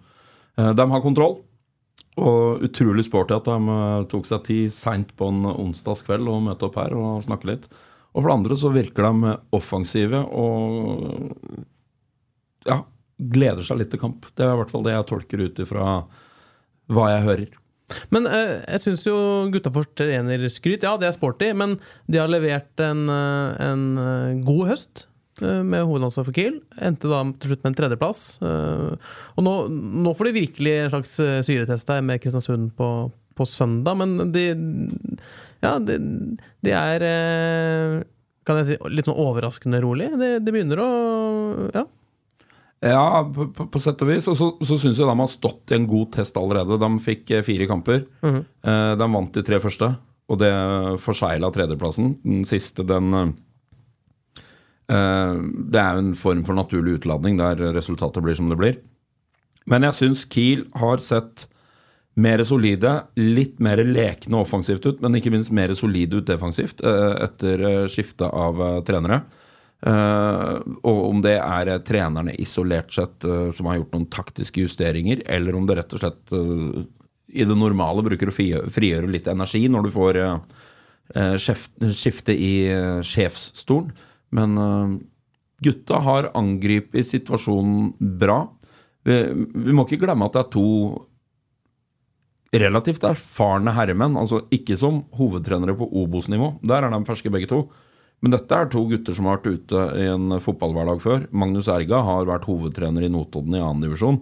Eh, 0.61 0.73
De 0.77 0.87
har 0.93 1.05
kontroll, 1.05 1.41
og 2.21 2.63
utrolig 2.63 3.07
sporty 3.09 3.35
at 3.35 3.49
de 3.49 3.75
eh, 3.75 4.05
tok 4.11 4.29
seg 4.29 4.45
tid 4.47 4.75
seint 4.75 5.11
på 5.19 5.31
en 5.33 5.49
onsdagskveld 5.51 6.31
og 6.31 6.45
møte 6.47 6.69
opp 6.69 6.79
her 6.79 6.95
og 6.99 7.25
snakke 7.27 7.51
litt. 7.51 7.67
Og 8.15 8.21
for 8.23 8.31
det 8.31 8.37
andre 8.37 8.59
så 8.59 8.71
virker 8.75 9.09
de 9.09 9.33
offensive 9.57 10.21
og 10.31 11.35
ja, 12.69 12.79
gleder 13.19 13.67
seg 13.67 13.81
litt 13.81 13.91
til 13.93 14.03
kamp. 14.05 14.29
Det 14.35 14.47
er 14.47 14.55
i 14.55 14.61
hvert 14.63 14.71
fall 14.71 14.87
det 14.87 14.95
jeg 14.95 15.09
tolker 15.11 15.43
ut 15.43 15.63
ifra 15.67 15.89
hva 16.95 17.09
jeg 17.17 17.27
hører. 17.27 17.57
Men 18.15 18.29
eh, 18.31 18.55
jeg 18.77 18.85
syns 18.87 19.09
jo 19.09 19.17
gutta 19.53 19.73
fortjener 19.75 20.47
skryt. 20.53 20.87
Ja, 20.87 20.95
det 21.01 21.11
er 21.11 21.19
sporty, 21.19 21.51
men 21.57 21.77
de 22.07 22.23
har 22.23 22.31
levert 22.31 22.79
en, 22.85 23.09
eh, 23.11 23.67
en 23.67 24.45
god 24.47 24.71
høst 24.71 25.09
med 25.43 25.83
hovedansvar 25.87 26.27
for 26.29 26.37
Kiel. 26.37 26.61
Endte 26.83 27.11
da 27.11 27.21
til 27.41 27.53
slutt 27.53 27.65
med 27.65 27.73
en 27.73 27.79
tredjeplass. 27.81 28.23
Eh, 28.45 29.11
og 29.35 29.47
nå, 29.47 29.55
nå 30.05 30.15
får 30.15 30.31
de 30.31 30.39
virkelig 30.39 30.75
en 30.83 30.93
slags 30.93 31.19
eh, 31.25 31.41
syretest 31.47 31.91
her 31.91 32.05
med 32.07 32.23
Kristiansund 32.23 32.73
på, 32.79 32.91
på 33.35 33.49
søndag, 33.49 33.99
men 34.01 34.33
de 34.35 34.47
Ja, 35.65 35.79
de, 35.81 35.99
de 36.61 36.73
er 36.77 37.07
eh, 37.09 37.99
Kan 38.45 38.61
jeg 38.61 38.69
si 38.69 38.79
litt 38.93 39.09
sånn 39.09 39.21
overraskende 39.21 39.81
rolig. 39.83 40.13
De, 40.21 40.39
de 40.45 40.55
begynner 40.55 40.83
å 40.85 40.89
Ja. 41.75 41.87
Ja, 42.85 43.25
på, 43.25 43.47
på, 43.57 43.65
på 43.73 43.81
sett 43.81 44.03
og 44.05 44.11
vis. 44.11 44.27
Og 44.29 44.37
så, 44.37 44.51
så 44.61 44.77
syns 44.77 44.99
jeg 45.01 45.09
de 45.09 45.17
har 45.17 45.29
stått 45.33 45.73
i 45.73 45.79
en 45.79 45.87
god 45.89 46.11
test 46.19 46.37
allerede. 46.37 46.77
De 46.77 46.91
fikk 47.01 47.33
eh, 47.33 47.47
fire 47.47 47.69
kamper. 47.71 48.05
Mm 48.21 48.35
-hmm. 48.35 48.99
de 48.99 49.13
vant 49.15 49.33
de 49.35 49.43
tre 49.43 49.61
første, 49.61 49.95
og 50.29 50.39
det 50.41 50.53
forsegla 51.05 51.51
tredjeplassen. 51.53 52.15
Den 52.25 52.45
siste, 52.49 52.85
den 52.87 53.13
eh, 53.15 53.21
eh, 53.23 53.33
Det 54.85 55.81
er 55.81 55.97
jo 55.97 56.03
en 56.03 56.17
form 56.19 56.43
for 56.45 56.59
naturlig 56.59 56.99
utladning 56.99 57.39
der 57.41 57.61
resultatet 57.73 58.21
blir 58.25 58.37
som 58.37 58.51
det 58.53 58.59
blir. 58.61 58.75
Men 59.71 59.87
jeg 59.89 59.97
syns 59.97 60.25
Kiel 60.29 60.67
har 60.77 61.01
sett 61.01 61.47
mer 62.15 62.43
solide, 62.47 62.93
litt 63.19 63.59
mer 63.63 63.81
lekne 63.83 64.39
offensivt 64.39 64.87
ut, 64.87 65.01
men 65.03 65.19
ikke 65.19 65.33
minst 65.35 65.55
mer 65.55 65.73
solide 65.79 66.21
ut 66.21 66.29
defensivt 66.29 66.85
eh, 66.87 67.15
etter 67.27 67.65
eh, 67.69 67.87
skiftet 67.91 68.29
av 68.29 68.61
eh, 68.63 68.77
trenere. 68.87 69.23
Eh, 69.85 70.53
og 70.87 71.01
om 71.09 71.25
det 71.25 71.35
er 71.41 71.73
eh, 71.73 71.81
trenerne 71.85 72.37
isolert 72.41 72.95
sett 72.95 73.27
eh, 73.27 73.49
som 73.57 73.69
har 73.69 73.81
gjort 73.81 73.97
noen 73.97 74.07
taktiske 74.15 74.63
justeringer, 74.63 75.25
eller 75.27 75.59
om 75.59 75.67
det 75.69 75.81
rett 75.81 75.97
og 75.97 76.05
slett 76.05 76.37
eh, 76.39 76.85
i 77.35 77.49
det 77.49 77.59
normale 77.59 78.05
bruker 78.07 78.31
å 78.31 78.37
frigjøre, 78.37 79.11
litt 79.11 79.29
energi 79.31 79.67
når 79.67 79.89
du 79.89 79.95
får 79.97 80.21
eh, 80.23 80.65
eh, 81.19 81.37
skifte 81.91 82.37
i 82.37 82.55
eh, 82.71 83.01
sjefsstolen. 83.03 83.91
Men 84.35 84.59
eh, 84.61 84.95
gutta 85.65 86.03
har 86.05 86.33
angripet 86.37 87.09
situasjonen 87.09 87.93
bra. 88.21 88.43
Vi, 89.05 89.19
vi 89.55 89.75
må 89.77 89.87
ikke 89.87 90.03
glemme 90.05 90.27
at 90.29 90.37
det 90.37 90.45
er 90.45 90.55
to 90.55 90.69
relativt 92.55 93.05
erfarne 93.07 93.75
herremenn. 93.75 94.19
Altså 94.21 94.45
ikke 94.55 94.77
som 94.81 95.03
hovedtrenere 95.19 95.77
på 95.79 95.89
Obos-nivå. 96.03 96.57
Der 96.67 96.87
er 96.87 96.95
de 96.95 97.03
ferske 97.09 97.33
begge 97.33 97.51
to. 97.51 97.65
Men 98.25 98.33
dette 98.33 98.57
er 98.57 98.71
to 98.73 98.85
gutter 98.89 99.17
som 99.17 99.27
har 99.29 99.41
vært 99.41 99.59
ute 99.59 99.81
i 100.01 100.05
en 100.09 100.39
fotballhverdag 100.41 101.01
før. 101.03 101.25
Magnus 101.37 101.69
Erga 101.69 102.01
har 102.07 102.29
vært 102.29 102.47
hovedtrener 102.49 103.05
i 103.05 103.11
Notodden 103.13 103.57
i 103.59 103.61
annen 103.61 103.83
divisjon. 103.85 104.21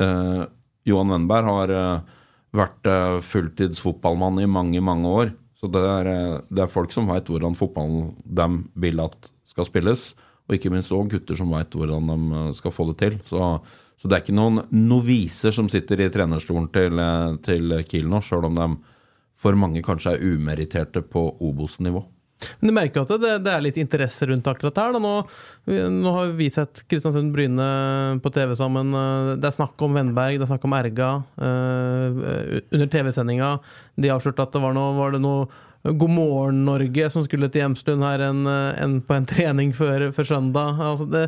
Eh, 0.00 0.44
Johan 0.88 1.12
Wennberg 1.12 1.50
har 1.50 1.74
eh, 1.74 2.14
vært 2.56 2.88
eh, 2.88 3.18
fulltidsfotballmann 3.26 4.40
i 4.40 4.48
mange, 4.48 4.80
mange 4.84 5.12
år. 5.20 5.34
Så 5.56 5.70
det 5.72 5.80
er, 5.80 6.06
eh, 6.10 6.38
det 6.52 6.64
er 6.64 6.72
folk 6.72 6.92
som 6.92 7.08
veit 7.08 7.28
hvordan 7.30 7.56
fotballen 7.56 8.12
de 8.24 8.48
vil 8.74 9.00
at 9.00 9.32
skal 9.48 9.68
spilles. 9.68 10.10
Og 10.46 10.56
ikke 10.56 10.70
minst 10.70 10.92
òg 10.94 11.08
gutter 11.10 11.38
som 11.38 11.50
veit 11.54 11.72
hvordan 11.72 12.10
de 12.12 12.40
eh, 12.42 12.52
skal 12.58 12.74
få 12.74 12.90
det 12.90 12.98
til. 13.02 13.16
Så, 13.24 13.40
så 13.96 14.08
det 14.08 14.18
er 14.18 14.24
ikke 14.24 14.36
noen 14.36 14.66
noviser 14.70 15.54
som 15.56 15.70
sitter 15.72 16.04
i 16.04 16.10
trenerstolen 16.12 16.68
til, 16.74 17.00
eh, 17.00 17.38
til 17.46 17.78
Kiel 17.88 18.10
nå, 18.12 18.20
sjøl 18.24 18.50
om 18.50 18.60
de 18.60 18.68
for 19.36 19.56
mange 19.58 19.82
kanskje 19.84 20.14
er 20.16 20.36
umeritterte 20.36 21.02
på 21.04 21.28
Obos-nivå. 21.44 22.04
Men 22.60 22.68
du 22.68 22.74
merker 22.76 23.00
jo 23.00 23.06
at 23.06 23.22
det, 23.22 23.32
det 23.46 23.52
er 23.52 23.62
litt 23.64 23.78
interesse 23.80 24.26
rundt 24.28 24.48
akkurat 24.50 24.76
her. 24.82 24.96
Nå, 25.00 25.12
nå 25.92 26.14
har 26.18 26.34
vi 26.36 26.50
sett 26.52 26.82
Kristiansund-Bryne 26.90 27.68
på 28.24 28.32
TV 28.34 28.52
sammen. 28.58 28.92
Eh, 28.92 29.30
Det 29.40 29.48
er 29.48 29.56
snakk 29.56 29.86
om 29.86 29.96
Vennberg, 29.96 30.36
det 30.36 30.44
er 30.44 30.52
snakk 30.52 30.66
om 30.68 30.76
Erga. 30.76 31.12
Uh, 31.40 32.60
under 32.74 32.90
TV-sendinga 32.92 33.54
de 33.96 34.12
avslørte 34.12 34.44
at 34.44 34.52
det 34.52 34.62
var 34.62 34.76
noe, 34.76 34.92
var 34.98 35.16
det 35.16 35.22
noe 35.24 35.46
God 35.86 36.10
morgen 36.10 36.64
Norge 36.66 37.08
som 37.14 37.24
skulle 37.24 37.48
til 37.52 37.62
Hjemslund 37.62 38.02
her 38.02 38.24
en, 38.28 38.46
eh, 38.50 38.78
en, 38.82 38.98
på 39.06 39.14
en 39.16 39.28
trening 39.28 39.72
før, 39.76 40.08
før 40.16 40.28
søndag. 40.34 40.80
Altså 40.82 41.06
det, 41.10 41.26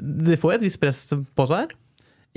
de 0.00 0.36
får 0.40 0.58
et 0.58 0.66
visst 0.66 0.80
press 0.82 1.06
på 1.10 1.46
seg 1.48 1.64
her. 1.64 1.78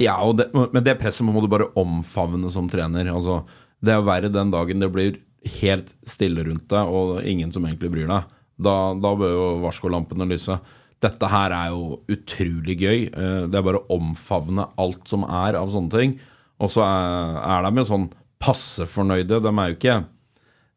Ja, 0.02 0.16
det, 0.34 0.48
men 0.56 0.82
det 0.86 0.96
presset 1.02 1.26
må 1.28 1.44
du 1.44 1.50
bare 1.52 1.70
omfavne 1.78 2.50
som 2.54 2.70
trener. 2.72 3.12
Altså, 3.14 3.44
det 3.84 3.94
er 3.94 4.06
verre 4.08 4.32
den 4.34 4.54
dagen 4.54 4.82
det 4.82 4.90
blir 4.94 5.20
helt 5.60 5.92
stille 6.08 6.44
rundt 6.48 6.68
deg, 6.72 6.88
og 6.88 7.24
ingen 7.28 7.52
som 7.52 7.66
egentlig 7.68 7.92
bryr 7.94 8.08
deg. 8.10 8.32
Da, 8.64 8.76
da 8.96 9.12
bør 9.18 9.34
jo 9.34 9.46
varskolampene 9.64 10.28
lyse. 10.30 10.56
Dette 11.04 11.28
her 11.28 11.52
er 11.52 11.72
jo 11.74 12.00
utrolig 12.14 12.78
gøy. 12.80 13.00
Eh, 13.12 13.40
Det 13.52 13.60
er 13.60 13.66
bare 13.66 13.82
å 13.84 13.98
omfavne 13.98 14.70
alt 14.80 15.08
som 15.10 15.26
er 15.28 15.58
av 15.60 15.72
sånne 15.74 15.92
ting. 15.92 16.18
Og 16.64 16.72
så 16.72 16.84
er, 16.86 17.40
er 17.58 17.66
de 17.68 17.82
jo 17.82 17.90
sånn 17.90 18.10
passe 18.44 18.86
fornøyde. 18.88 19.42
De 19.44 19.52
er 19.52 19.72
jo 19.74 19.78
ikke 19.80 19.98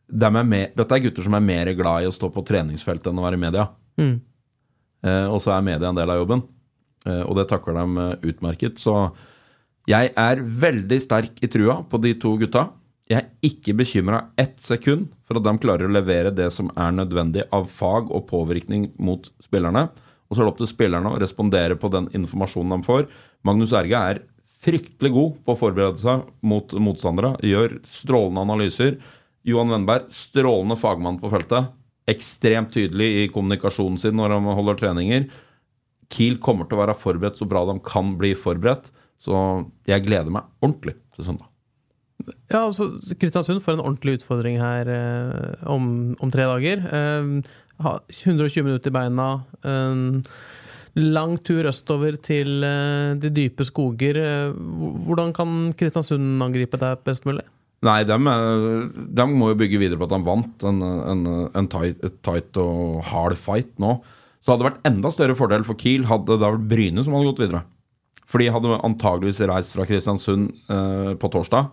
de 0.07 0.27
er 0.27 0.47
med, 0.47 0.75
Dette 0.79 0.95
er 0.95 1.03
gutter 1.03 1.25
som 1.27 1.35
er 1.35 1.43
mer 1.43 1.71
glad 1.75 2.05
i 2.05 2.09
å 2.11 2.14
stå 2.14 2.29
på 2.31 2.45
treningsfeltet 2.47 3.09
enn 3.11 3.19
å 3.19 3.25
være 3.27 3.38
i 3.38 3.43
media. 3.43 3.64
Mm. 3.99 4.12
Eh, 5.07 5.27
og 5.27 5.41
så 5.43 5.55
er 5.57 5.64
media 5.67 5.91
en 5.91 5.99
del 5.99 6.12
av 6.14 6.21
jobben. 6.21 6.43
Eh, 7.07 7.23
og 7.27 7.35
det 7.38 7.49
takler 7.51 7.81
de 7.83 8.07
utmerket. 8.31 8.79
Så 8.83 8.95
jeg 9.91 10.12
er 10.19 10.43
veldig 10.43 10.99
sterk 11.03 11.43
i 11.43 11.51
trua 11.51 11.81
på 11.91 12.01
de 12.03 12.14
to 12.23 12.37
gutta. 12.38 12.69
Jeg 13.07 13.21
er 13.21 13.47
ikke 13.47 13.77
bekymra 13.79 14.25
ett 14.40 14.59
sekund 14.62 15.12
for 15.27 15.38
at 15.38 15.45
de 15.47 15.53
klarer 15.62 15.87
å 15.87 15.95
levere 15.95 16.33
det 16.35 16.49
som 16.55 16.73
er 16.75 16.95
nødvendig 16.95 17.45
av 17.55 17.69
fag 17.71 18.11
og 18.11 18.27
påvirkning 18.33 18.88
mot 18.99 19.29
spillerne. 19.45 19.87
Og 20.27 20.35
så 20.35 20.42
er 20.42 20.49
det 20.49 20.53
opp 20.53 20.59
til 20.59 20.71
spillerne 20.73 21.12
å 21.14 21.21
respondere 21.23 21.77
på 21.79 21.90
den 21.95 22.09
informasjonen 22.19 22.75
de 22.75 22.88
får. 22.88 23.07
Magnus 23.47 23.75
Erga 23.79 24.03
er 24.11 24.23
fryktelig 24.66 25.12
god 25.14 25.38
på 25.47 25.55
å 25.55 25.61
forberede 25.61 26.03
seg 26.03 26.27
mot 26.42 26.75
motstandere. 26.83 27.37
Gjør 27.47 27.79
strålende 27.87 28.42
analyser. 28.49 28.99
Johan 29.47 29.71
Wennberg, 29.71 30.11
strålende 30.11 30.79
fagmann 30.81 31.23
på 31.23 31.31
feltet. 31.31 31.71
Ekstremt 32.11 32.75
tydelig 32.75 33.11
i 33.23 33.27
kommunikasjonen 33.31 34.03
sin 34.03 34.19
når 34.19 34.35
han 34.35 34.51
holder 34.59 34.83
treninger. 34.83 35.29
Kiel 36.11 36.40
kommer 36.42 36.66
til 36.66 36.79
å 36.79 36.85
være 36.85 36.99
forberedt 36.99 37.38
så 37.38 37.47
bra 37.51 37.62
de 37.71 37.79
kan 37.87 38.16
bli 38.19 38.35
forberedt. 38.38 38.90
Så 39.19 39.37
jeg 39.87 40.03
gleder 40.07 40.35
meg 40.35 40.51
ordentlig 40.59 40.99
til 41.14 41.31
søndag. 41.31 41.53
Ja, 42.51 42.63
altså 42.67 42.89
Kristiansund 43.21 43.61
får 43.63 43.77
en 43.77 43.83
ordentlig 43.85 44.19
utfordring 44.21 44.57
her 44.63 44.89
eh, 44.91 45.67
om, 45.71 46.15
om 46.23 46.31
tre 46.33 46.47
dager. 46.49 46.83
Eh, 46.89 47.33
ha 47.85 47.93
120 48.09 48.65
minutter 48.65 48.91
i 48.93 48.95
beina. 48.97 49.27
Eh, 49.67 50.31
lang 50.97 51.35
tur 51.45 51.69
østover 51.69 52.17
til 52.25 52.65
eh, 52.65 53.13
de 53.21 53.31
dype 53.37 53.67
skoger. 53.69 54.17
Eh, 54.23 54.57
hvordan 55.07 55.35
kan 55.37 55.53
Kristiansund 55.77 56.41
angripe 56.47 56.81
deg 56.81 57.03
best 57.07 57.29
mulig? 57.29 57.45
Nei, 57.85 58.01
dem, 58.09 58.27
er- 58.33 58.89
dem 59.21 59.35
må 59.37 59.51
jo 59.53 59.59
bygge 59.61 59.79
videre 59.83 60.01
på 60.01 60.09
at 60.09 60.15
de 60.17 60.23
vant 60.27 60.65
en, 60.71 60.81
en, 61.13 61.25
en 61.55 61.69
tight, 61.71 62.01
tight 62.25 62.57
og 62.63 63.03
hard 63.13 63.37
fight 63.39 63.75
nå. 63.83 63.99
Så 64.41 64.55
hadde 64.55 64.63
det 64.65 64.71
vært 64.71 64.87
enda 64.89 65.11
større 65.13 65.37
fordel 65.37 65.65
for 65.67 65.77
Kiel 65.79 66.07
hadde 66.09 66.39
det 66.39 66.47
vært 66.49 66.65
Bryne 66.71 67.05
som 67.05 67.15
hadde 67.19 67.29
gått 67.35 67.43
videre. 67.45 67.65
For 68.27 68.41
de 68.43 68.49
hadde 68.51 68.79
antageligvis 68.89 69.45
reist 69.51 69.77
fra 69.77 69.85
Kristiansund 69.87 70.49
eh, 70.73 71.13
på 71.21 71.31
torsdag 71.35 71.69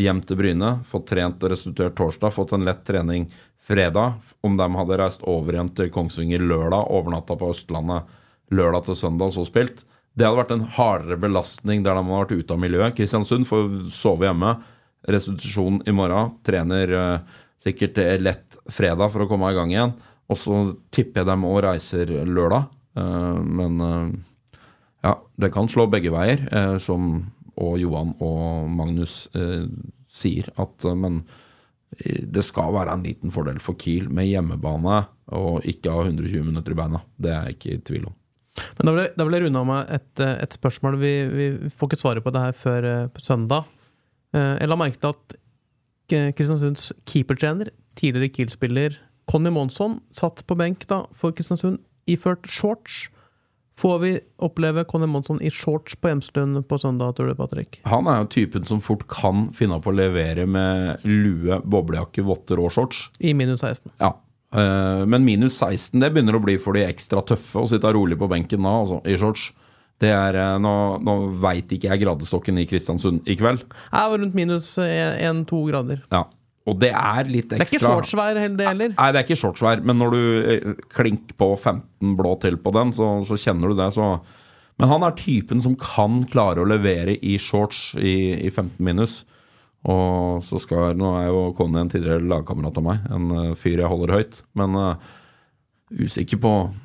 hjem 0.00 0.22
til 0.24 0.38
Bryne, 0.40 0.74
fått 0.88 1.10
trent 1.12 1.42
og 1.44 1.52
restituert 1.52 1.96
torsdag, 1.98 2.32
fått 2.34 2.54
en 2.56 2.66
lett 2.66 2.82
trening 2.88 3.26
fredag. 3.60 4.18
Om 4.44 4.56
de 4.58 4.68
hadde 4.78 4.98
reist 5.00 5.24
over 5.28 5.56
igjen 5.56 5.70
til 5.76 5.92
Kongsvinger 5.92 6.42
lørdag, 6.42 6.88
overnatta 6.90 7.36
på 7.38 7.50
Østlandet 7.52 8.08
lørdag 8.52 8.86
til 8.88 8.98
søndag 8.98 9.30
og 9.30 9.36
så 9.36 9.46
spilt, 9.48 9.84
det 10.12 10.26
hadde 10.26 10.40
vært 10.42 10.54
en 10.56 10.66
hardere 10.76 11.16
belastning 11.20 11.84
der 11.84 11.96
de 11.96 12.04
hadde 12.04 12.18
vært 12.20 12.34
ute 12.36 12.54
av 12.54 12.60
miljøet. 12.60 12.96
Kristiansund 12.98 13.48
får 13.48 13.70
sove 13.96 14.28
hjemme. 14.28 14.58
Restitusjon 15.08 15.80
i 15.88 15.94
morgen. 15.96 16.34
Trener 16.44 16.92
eh, 16.98 17.38
sikkert 17.64 17.96
lett 18.20 18.58
fredag 18.70 19.08
for 19.14 19.24
å 19.24 19.28
komme 19.30 19.48
i 19.48 19.56
gang 19.56 19.72
igjen. 19.72 19.94
Og 20.28 20.38
så 20.38 20.58
tipper 20.92 21.22
jeg 21.22 21.30
dem 21.30 21.46
òg 21.48 21.62
reiser 21.64 22.12
lørdag. 22.28 22.68
Eh, 23.00 23.40
men 23.40 23.80
eh, 23.86 24.12
ja, 25.08 25.16
det 25.40 25.52
kan 25.54 25.70
slå 25.70 25.88
begge 25.90 26.12
veier, 26.14 26.44
eh, 26.52 26.76
som 26.82 27.14
og 27.62 27.78
Johan 27.80 28.14
og 28.24 28.70
Magnus 28.72 29.26
eh, 29.38 29.66
sier. 30.10 30.48
At, 30.60 30.84
eh, 30.84 30.96
men 30.98 31.22
eh, 31.98 32.22
det 32.22 32.44
skal 32.46 32.74
være 32.76 32.96
en 32.96 33.04
liten 33.06 33.34
fordel 33.34 33.60
for 33.62 33.78
Kiel 33.80 34.10
med 34.12 34.28
hjemmebane 34.30 35.02
og 35.32 35.68
ikke 35.68 35.92
ha 35.94 36.06
120 36.06 36.48
minutter 36.50 36.74
i 36.74 36.80
beina. 36.82 37.02
Det 37.16 37.32
er 37.32 37.46
jeg 37.46 37.58
ikke 37.58 37.74
i 37.74 37.84
tvil 37.90 38.08
om. 38.10 38.18
Men 38.78 38.86
Da 38.86 38.92
vil 38.92 39.02
jeg, 39.02 39.12
da 39.16 39.28
runde 39.44 39.60
av 39.62 39.70
med 39.70 39.94
et, 39.98 40.10
eh, 40.20 40.34
et 40.44 40.58
spørsmål. 40.58 40.98
Vi, 41.00 41.14
vi 41.32 41.46
får 41.70 41.90
ikke 41.90 42.02
svaret 42.02 42.24
på 42.24 42.34
det 42.34 42.42
her 42.46 42.56
før 42.56 42.90
på 43.14 43.24
søndag. 43.24 43.70
Jeg 44.32 44.64
la 44.64 44.76
merke 44.80 44.96
til 44.96 45.12
at 45.12 45.34
Kristiansunds 46.08 46.86
keepertrener, 47.04 47.68
tidligere 48.00 48.32
Kiel-spiller 48.32 48.94
Conny 49.28 49.50
Monsson, 49.52 49.98
satt 50.12 50.40
på 50.48 50.56
benk 50.56 50.86
da 50.88 51.02
for 51.12 51.36
Kristiansund 51.36 51.82
iført 52.08 52.48
shorts. 52.48 53.10
Får 53.78 53.98
vi 54.02 54.10
oppleve 54.44 54.84
Conny 54.84 55.06
Monsson 55.08 55.38
i 55.42 55.50
shorts 55.50 55.94
på 55.96 56.10
Hjemslund 56.10 56.60
på 56.68 56.78
søndag, 56.78 57.14
tror 57.16 57.30
du, 57.30 57.34
Patrick? 57.38 57.78
Han 57.88 58.06
er 58.10 58.20
jo 58.22 58.28
typen 58.34 58.66
som 58.68 58.82
fort 58.84 59.06
kan 59.10 59.46
finne 59.56 59.78
på 59.82 59.90
å 59.90 59.96
levere 59.96 60.44
med 60.46 61.06
lue, 61.08 61.60
boblejakke, 61.64 62.24
votter 62.26 62.60
og 62.60 62.72
shorts. 62.74 63.06
I 63.20 63.32
minus 63.34 63.64
16. 63.64 63.90
Ja. 64.02 64.12
Eh, 64.52 65.06
Men 65.08 65.24
minus 65.24 65.56
16 65.56 65.98
det 66.00 66.12
begynner 66.12 66.36
å 66.36 66.44
bli 66.44 66.58
for 66.60 66.76
de 66.76 66.84
ekstra 66.84 67.24
tøffe 67.24 67.62
å 67.62 67.68
sitte 67.70 67.92
rolig 67.96 68.18
på 68.20 68.28
benken 68.28 68.60
nå, 68.62 68.74
altså, 68.84 69.00
i 69.08 69.16
shorts. 69.16 69.48
Det 70.02 70.10
er, 70.10 70.34
eh, 70.36 70.58
Nå, 70.58 70.74
nå 71.00 71.16
veit 71.40 71.72
ikke 71.72 71.88
jeg 71.94 72.02
gradestokken 72.04 72.58
i 72.60 72.66
Kristiansund 72.68 73.24
i 73.26 73.36
kveld. 73.40 73.64
Jeg 73.92 74.12
var 74.12 74.18
rundt 74.18 74.34
minus 74.36 74.76
1-2 74.76 75.64
grader. 75.70 76.02
Ja. 76.12 76.26
Og 76.70 76.78
det 76.78 76.92
er 76.94 77.26
litt 77.26 77.50
Det 77.50 77.58
er 77.58 77.66
ikke 77.66 77.82
shortsvær 77.82 78.36
det 78.38 78.68
heller. 78.68 78.92
Nei, 78.94 79.08
det 79.10 79.18
er 79.18 79.26
ikke 79.26 79.40
shortsvær, 79.40 79.82
men 79.82 79.98
når 79.98 80.14
du 80.14 80.20
Klinker 80.22 80.94
klink 80.94 81.34
på 81.40 81.48
15 81.56 82.14
blå 82.18 82.36
til 82.42 82.58
på 82.62 82.70
den, 82.76 82.92
så, 82.94 83.16
så 83.26 83.38
kjenner 83.40 83.72
du 83.72 83.78
det. 83.80 83.88
Så. 83.96 84.12
Men 84.78 84.92
han 84.92 85.06
er 85.06 85.16
typen 85.18 85.62
som 85.64 85.74
kan 85.78 86.22
klare 86.30 86.62
å 86.62 86.68
levere 86.68 87.16
i 87.18 87.34
shorts 87.42 87.92
i, 87.98 88.14
i 88.46 88.50
15 88.50 88.78
minus. 88.84 89.22
Og 89.90 90.42
så 90.46 90.60
skal 90.62 90.94
Nå 90.98 91.10
er 91.18 91.26
jo 91.32 91.48
Conny 91.58 91.80
en 91.80 91.90
tidligere 91.90 92.22
lagkamerat 92.30 92.78
av 92.78 92.86
meg, 92.86 93.02
en 93.10 93.34
eh, 93.38 93.56
fyr 93.58 93.82
jeg 93.82 93.90
holder 93.90 94.14
høyt. 94.14 94.42
Men 94.58 94.78
uh, 94.78 95.10
usikker 95.98 96.38
på 96.42 96.52
eh, 96.68 96.81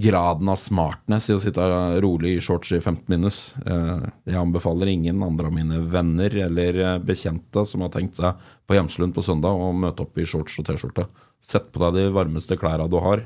graden 0.00 0.48
av 0.48 0.58
smartness 0.60 1.28
i 1.30 1.36
å 1.36 1.42
sitte 1.42 1.64
rolig 2.02 2.36
i 2.36 2.40
shorts 2.44 2.72
i 2.76 2.80
15 2.80 3.04
minus. 3.12 3.40
Eh, 3.66 4.08
jeg 4.28 4.40
anbefaler 4.40 4.90
ingen 4.92 5.22
andre 5.24 5.50
av 5.50 5.54
mine 5.56 5.82
venner 5.92 6.34
eller 6.46 6.80
eh, 6.84 6.96
bekjente 7.04 7.64
som 7.68 7.84
har 7.84 7.92
tenkt 7.94 8.20
seg 8.20 8.40
på 8.68 8.78
Hjemslund 8.78 9.16
på 9.16 9.24
søndag 9.26 9.56
å 9.56 9.70
møte 9.76 10.04
opp 10.04 10.18
i 10.20 10.26
shorts 10.28 10.58
og 10.60 10.68
T-skjorte. 10.68 11.08
Sett 11.40 11.70
på 11.72 11.82
deg 11.84 11.96
de 11.98 12.10
varmeste 12.16 12.58
klærne 12.60 12.90
du 12.90 12.98
har, 13.02 13.24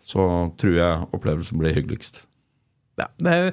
så 0.00 0.24
tror 0.60 0.76
jeg 0.78 1.08
opplevelsen 1.14 1.60
blir 1.60 1.76
hyggeligst. 1.76 2.24
Ja, 3.00 3.06
det 3.22 3.32
er 3.32 3.48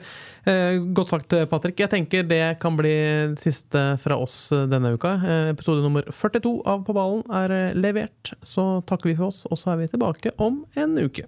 eh, 0.50 0.80
Godt 0.96 1.14
sagt, 1.14 1.36
Patrick. 1.52 1.80
Jeg 1.80 1.92
tenker 1.94 2.26
det 2.28 2.58
kan 2.62 2.78
bli 2.80 2.94
siste 3.40 3.84
fra 4.02 4.20
oss 4.20 4.52
eh, 4.56 4.68
denne 4.72 4.96
uka. 4.98 5.14
Eh, 5.22 5.52
episode 5.54 5.86
nummer 5.86 6.08
42 6.12 6.54
av 6.68 6.84
På 6.88 6.96
ballen 6.98 7.24
er 7.44 7.56
eh, 7.56 7.78
levert. 7.78 8.34
Så 8.44 8.68
takker 8.90 9.12
vi 9.12 9.18
for 9.20 9.32
oss, 9.32 9.46
og 9.50 9.60
så 9.60 9.74
er 9.74 9.84
vi 9.84 9.92
tilbake 9.94 10.36
om 10.44 10.64
en 10.80 10.98
uke. 11.00 11.28